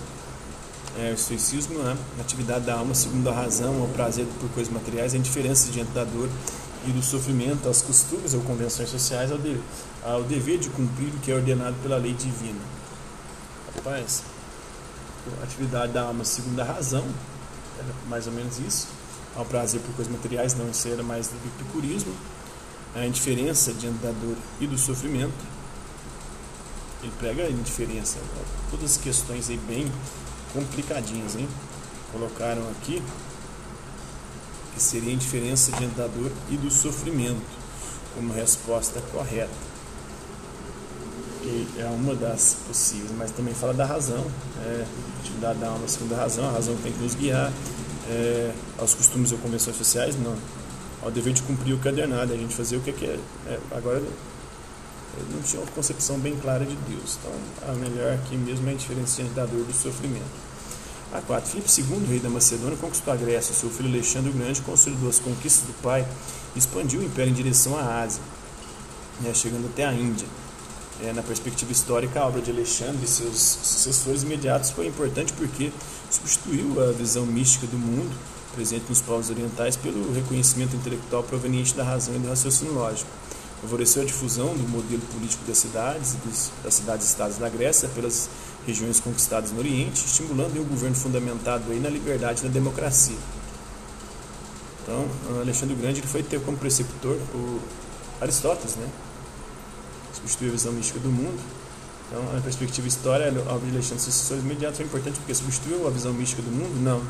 é, 0.98 1.12
o 1.12 1.13
estoicismo, 1.13 1.78
né? 1.78 1.95
a 2.17 2.21
atividade 2.21 2.65
da 2.65 2.74
alma 2.74 2.95
segundo 2.95 3.30
a 3.30 3.34
razão, 3.34 3.84
o 3.84 3.89
prazer 3.89 4.26
por 4.39 4.50
coisas 4.52 4.74
materiais, 4.74 5.13
a 5.13 5.17
indiferença 5.17 5.71
diante 5.71 5.91
da 5.91 6.04
dor 6.04 6.30
e 6.89 6.91
do 6.91 7.02
sofrimento, 7.04 7.67
aos 7.67 7.82
costumes 7.82 8.34
ou 8.34 8.41
convenções 8.41 8.89
sociais, 8.89 9.32
ao, 9.32 9.38
de, 9.38 9.60
ao 10.04 10.24
dever 10.24 10.60
de 10.60 10.69
cumprir 10.69 11.10
o 11.10 11.19
que 11.19 11.32
é 11.32 11.36
ordenado 11.36 11.76
pela 11.82 11.98
lei 11.98 12.13
divina. 12.13 12.60
Rapaz, 13.76 14.24
a 15.39 15.43
atividade 15.43 15.93
da 15.93 16.04
alma 16.04 16.24
segundo 16.24 16.60
a 16.60 16.63
razão, 16.63 17.06
era 17.78 17.93
mais 18.08 18.28
ou 18.28 18.34
menos 18.34 18.60
isso, 18.60 18.88
ao 19.36 19.45
prazer 19.45 19.82
por 19.82 19.93
coisas 19.95 20.13
materiais, 20.13 20.54
não 20.56 20.69
isso 20.69 20.88
era 20.88 21.04
mais 21.04 21.28
do 21.28 21.36
epicurismo, 21.36 22.13
a 22.95 23.06
indiferença 23.06 23.74
diante 23.74 23.98
da 23.98 24.12
dor 24.12 24.38
e 24.62 24.67
do 24.67 24.78
sofrimento. 24.78 25.34
Ele 27.04 27.12
prega 27.19 27.43
a 27.43 27.50
indiferença, 27.50 28.17
todas 28.71 28.91
as 28.91 28.98
questões 28.98 29.50
aí 29.50 29.58
bem 29.58 29.91
complicadinhas, 30.54 31.36
hein? 31.36 31.48
Colocaram 32.12 32.62
aqui 32.69 33.04
que 34.76 34.84
seria 34.84 35.10
a 35.10 35.14
indiferença 35.14 35.72
diante 35.72 35.96
da 35.96 36.06
dor 36.06 36.32
e 36.52 36.58
do 36.58 36.70
sofrimento, 36.70 37.42
como 38.14 38.34
resposta 38.34 39.02
correta. 39.12 39.50
E 41.44 41.68
é 41.78 41.86
uma 41.86 42.14
das 42.14 42.58
possíveis, 42.68 43.12
mas 43.18 43.32
também 43.32 43.54
fala 43.54 43.74
da 43.74 43.86
razão, 43.86 44.26
é, 44.66 44.86
atividade 45.22 45.60
da 45.60 45.70
alma 45.70 45.88
segundo 45.88 46.14
a 46.14 46.18
razão, 46.18 46.48
a 46.50 46.52
razão 46.52 46.76
tem 46.84 46.92
que 46.92 47.02
nos 47.02 47.16
guiar, 47.16 47.52
é, 48.10 48.52
aos 48.78 48.94
costumes 48.94 49.32
ou 49.32 49.38
convenções 49.38 49.78
sociais, 49.78 50.16
não. 50.20 50.36
Ao 51.02 51.12
dever 51.12 51.34
de 51.34 51.44
cumprir 51.44 51.74
o 51.74 51.78
cadernado, 51.78 52.34
a 52.34 52.36
gente 52.38 52.54
fazer 52.54 52.78
o 52.78 52.82
que 52.82 53.06
é. 53.06 53.20
é 53.48 53.60
agora, 53.72 54.00
eu 54.00 55.26
não 55.32 55.42
tinha 55.42 55.62
uma 55.62 55.72
concepção 55.72 56.20
bem 56.20 56.36
clara 56.36 56.66
de 56.66 56.76
Deus, 56.76 57.18
então 57.20 57.70
a 57.70 57.74
melhor 57.74 58.14
aqui 58.14 58.36
mesmo 58.36 58.68
é 58.68 58.72
a 58.72 58.74
indiferença 58.74 59.18
diante 59.18 59.36
da 59.36 59.46
dor 59.46 59.62
e 59.62 59.64
do 59.64 59.74
sofrimento. 59.74 60.45
A 61.13 61.22
4. 61.22 61.50
Filipe 61.50 61.70
II, 61.82 62.06
rei 62.08 62.20
da 62.20 62.30
Macedônia, 62.30 62.78
conquistou 62.78 63.13
a 63.13 63.15
Grécia. 63.15 63.54
Seu 63.54 63.70
filho 63.70 63.89
Alexandre 63.89 64.30
o 64.30 64.34
Grande 64.34 64.62
consolidou 64.62 65.10
as 65.10 65.20
conquistas 65.20 65.65
do 65.65 65.74
pai 65.82 66.06
e 66.56 66.60
expandiu 66.60 67.00
o 67.00 67.04
império 67.04 67.32
em 67.32 67.34
direção 67.34 67.78
à 67.78 68.02
Ásia, 68.02 68.22
né, 69.22 69.34
chegando 69.34 69.68
até 69.68 69.86
a 69.86 69.94
Índia. 69.94 70.28
É, 71.04 71.12
na 71.12 71.22
perspectiva 71.22 71.72
histórica, 71.72 72.22
a 72.22 72.28
obra 72.28 72.41
de 72.41 72.52
Alexandre 72.52 73.04
e 73.04 73.08
seus 73.08 73.38
sucessores 73.38 74.24
imediatos 74.24 74.72
foi 74.72 74.88
importante 74.88 75.34
porque 75.34 75.72
substituiu 76.10 76.82
a 76.82 76.91
visão 76.94 77.26
mística 77.26 77.68
do 77.68 77.78
mundo 77.78 78.15
presente 78.56 78.86
nos 78.88 79.02
povos 79.02 79.30
orientais 79.30 79.76
pelo 79.76 80.13
reconhecimento 80.13 80.76
intelectual 80.76 81.22
proveniente 81.24 81.76
da 81.76 81.84
razão 81.84 82.15
e 82.15 82.20
do 82.20 82.30
raciocínio 82.30 82.74
lógico. 82.74 83.10
Favoreceu 83.62 84.02
a 84.02 84.06
difusão 84.06 84.56
do 84.56 84.68
modelo 84.70 85.02
político 85.13 85.44
das 85.46 85.58
cidades 85.58 86.13
e 86.13 86.63
das 86.63 86.74
cidades-estados 86.74 87.38
da 87.38 87.50
Grécia 87.50 87.89
pelas 87.89 88.30
regiões 88.65 88.99
conquistadas 88.99 89.51
no 89.51 89.60
Oriente, 89.60 90.06
estimulando 90.06 90.60
um 90.60 90.63
governo 90.63 90.95
fundamentado 90.95 91.71
aí 91.71 91.80
na 91.80 91.89
liberdade 91.89 92.41
e 92.41 92.45
na 92.45 92.51
democracia. 92.51 93.17
Então, 94.82 95.08
Alexandre 95.41 95.73
o 95.73 95.78
Grande 95.78 95.99
ele 95.99 96.08
foi 96.08 96.21
ter 96.21 96.39
como 96.41 96.58
preceptor 96.58 97.17
o 97.34 97.60
Aristóteles, 98.21 98.75
né? 98.75 98.88
Substituiu 100.13 100.49
a 100.49 100.54
visão 100.54 100.71
mística 100.73 100.99
do 100.99 101.10
mundo. 101.10 101.39
Então, 102.08 102.23
na 102.34 102.41
perspectiva 102.41 102.88
histórica, 102.88 103.30
a 103.49 103.54
obra 103.54 103.67
de 103.67 103.75
Alexandre 103.75 104.04
sucessores 104.04 104.43
imediatos 104.43 104.78
foi 104.78 104.86
importante 104.86 105.17
porque 105.17 105.34
substituiu 105.34 105.88
a 105.88 105.89
visão 105.89 106.13
mística 106.13 106.41
do 106.41 106.51
mundo? 106.51 106.80
Não. 106.82 107.01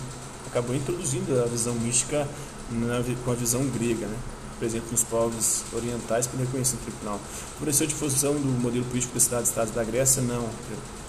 Acabou 0.47 0.73
introduzindo 0.73 1.43
a 1.43 1.47
visão 1.47 1.73
mística 1.75 2.25
na, 2.71 3.03
com 3.23 3.31
a 3.31 3.35
visão 3.35 3.65
grega, 3.67 4.07
né? 4.07 4.17
presente 4.57 4.85
nos 4.89 5.03
povos 5.03 5.63
orientais 5.73 6.27
pelo 6.27 6.43
reconhecimento 6.43 6.85
tribunal. 6.85 7.19
Favoreceu 7.55 7.85
a 7.85 7.89
difusão 7.89 8.33
do 8.35 8.61
modelo 8.61 8.85
político 8.85 9.13
das 9.13 9.23
cidades-estados 9.23 9.73
da 9.73 9.83
Grécia? 9.83 10.21
Não. 10.21 10.49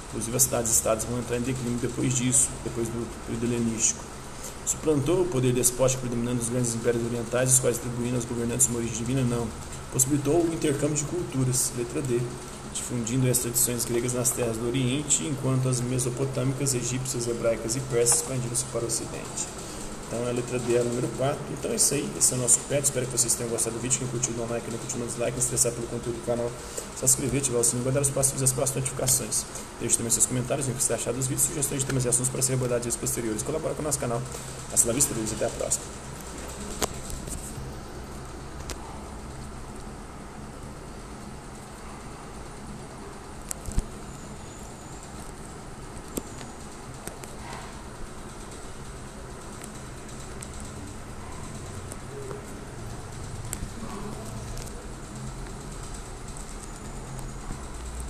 Inclusive 0.08 0.36
as 0.36 0.42
cidades-estados 0.44 1.04
vão 1.04 1.18
entrar 1.18 1.36
em 1.36 1.42
declínio 1.42 1.78
depois 1.78 2.14
disso, 2.14 2.48
depois 2.64 2.88
do 2.88 3.06
período 3.26 3.44
helenístico. 3.44 4.04
Suplantou 4.64 5.22
o 5.22 5.26
poder 5.26 5.52
despótico 5.52 6.02
predominante 6.02 6.38
dos 6.38 6.48
grandes 6.48 6.74
impérios 6.74 7.04
orientais, 7.04 7.52
os 7.54 7.58
quais 7.60 7.76
atribuíram 7.76 8.16
aos 8.16 8.24
governantes 8.24 8.66
uma 8.66 8.78
origem 8.78 8.96
divina? 8.96 9.22
Não. 9.22 9.46
Possibilitou 9.92 10.42
o 10.42 10.52
intercâmbio 10.52 10.96
de 10.96 11.04
culturas, 11.04 11.72
letra 11.76 12.02
D, 12.02 12.20
difundindo 12.74 13.30
as 13.30 13.38
tradições 13.38 13.84
gregas 13.84 14.12
nas 14.12 14.30
terras 14.30 14.56
do 14.56 14.66
Oriente, 14.66 15.24
enquanto 15.24 15.68
as 15.68 15.80
mesopotâmicas, 15.80 16.74
egípcias, 16.74 17.26
hebraicas 17.26 17.76
e 17.76 17.80
persas 17.80 18.18
expandiram-se 18.18 18.64
para 18.66 18.84
o 18.84 18.86
Ocidente. 18.86 19.65
Então 20.06 20.26
a 20.26 20.30
letra 20.30 20.58
D 20.58 20.76
é 20.76 20.80
a 20.80 20.84
número 20.84 21.08
4. 21.16 21.38
Então 21.52 21.70
é 21.70 21.74
isso 21.74 21.94
aí, 21.94 22.08
esse 22.16 22.32
é 22.32 22.36
o 22.36 22.40
nosso 22.40 22.60
pet. 22.68 22.84
Espero 22.84 23.06
que 23.06 23.12
vocês 23.12 23.34
tenham 23.34 23.50
gostado 23.50 23.76
do 23.76 23.82
vídeo. 23.82 23.98
Quem 23.98 24.08
curtiu, 24.08 24.32
dá 24.34 24.44
um 24.44 24.48
like, 24.48 24.70
não 24.70 24.78
curtiu, 24.78 24.98
não 24.98 25.06
dislike. 25.06 25.40
Se 25.40 25.46
interessar 25.46 25.72
pelo 25.72 25.86
conteúdo 25.88 26.20
do 26.20 26.26
canal, 26.26 26.50
se 26.96 27.04
inscrever, 27.04 27.40
ativar 27.40 27.60
o 27.60 27.64
sininho, 27.64 27.82
guardar 27.82 28.02
os 28.02 28.10
próximos 28.10 28.42
as 28.42 28.52
próximas 28.52 28.84
notificações. 28.84 29.44
Deixe 29.80 29.96
também 29.96 30.10
seus 30.10 30.26
comentários, 30.26 30.68
o 30.68 30.72
que 30.72 30.82
você 30.82 30.94
achar 30.94 31.12
dos 31.12 31.26
vídeos, 31.26 31.48
sugestões 31.48 31.80
de 31.80 31.86
temas 31.86 32.04
e 32.04 32.08
assuntos 32.08 32.28
para 32.28 32.42
ser 32.42 32.54
abordados 32.54 32.86
em 32.86 32.88
dias 32.88 32.96
posteriores. 32.96 33.42
Colabora 33.42 33.74
com 33.74 33.82
o 33.82 33.84
nosso 33.84 33.98
canal. 33.98 34.22
Vista, 34.94 35.14
até 35.36 35.46
a 35.46 35.50
próxima. 35.50 36.05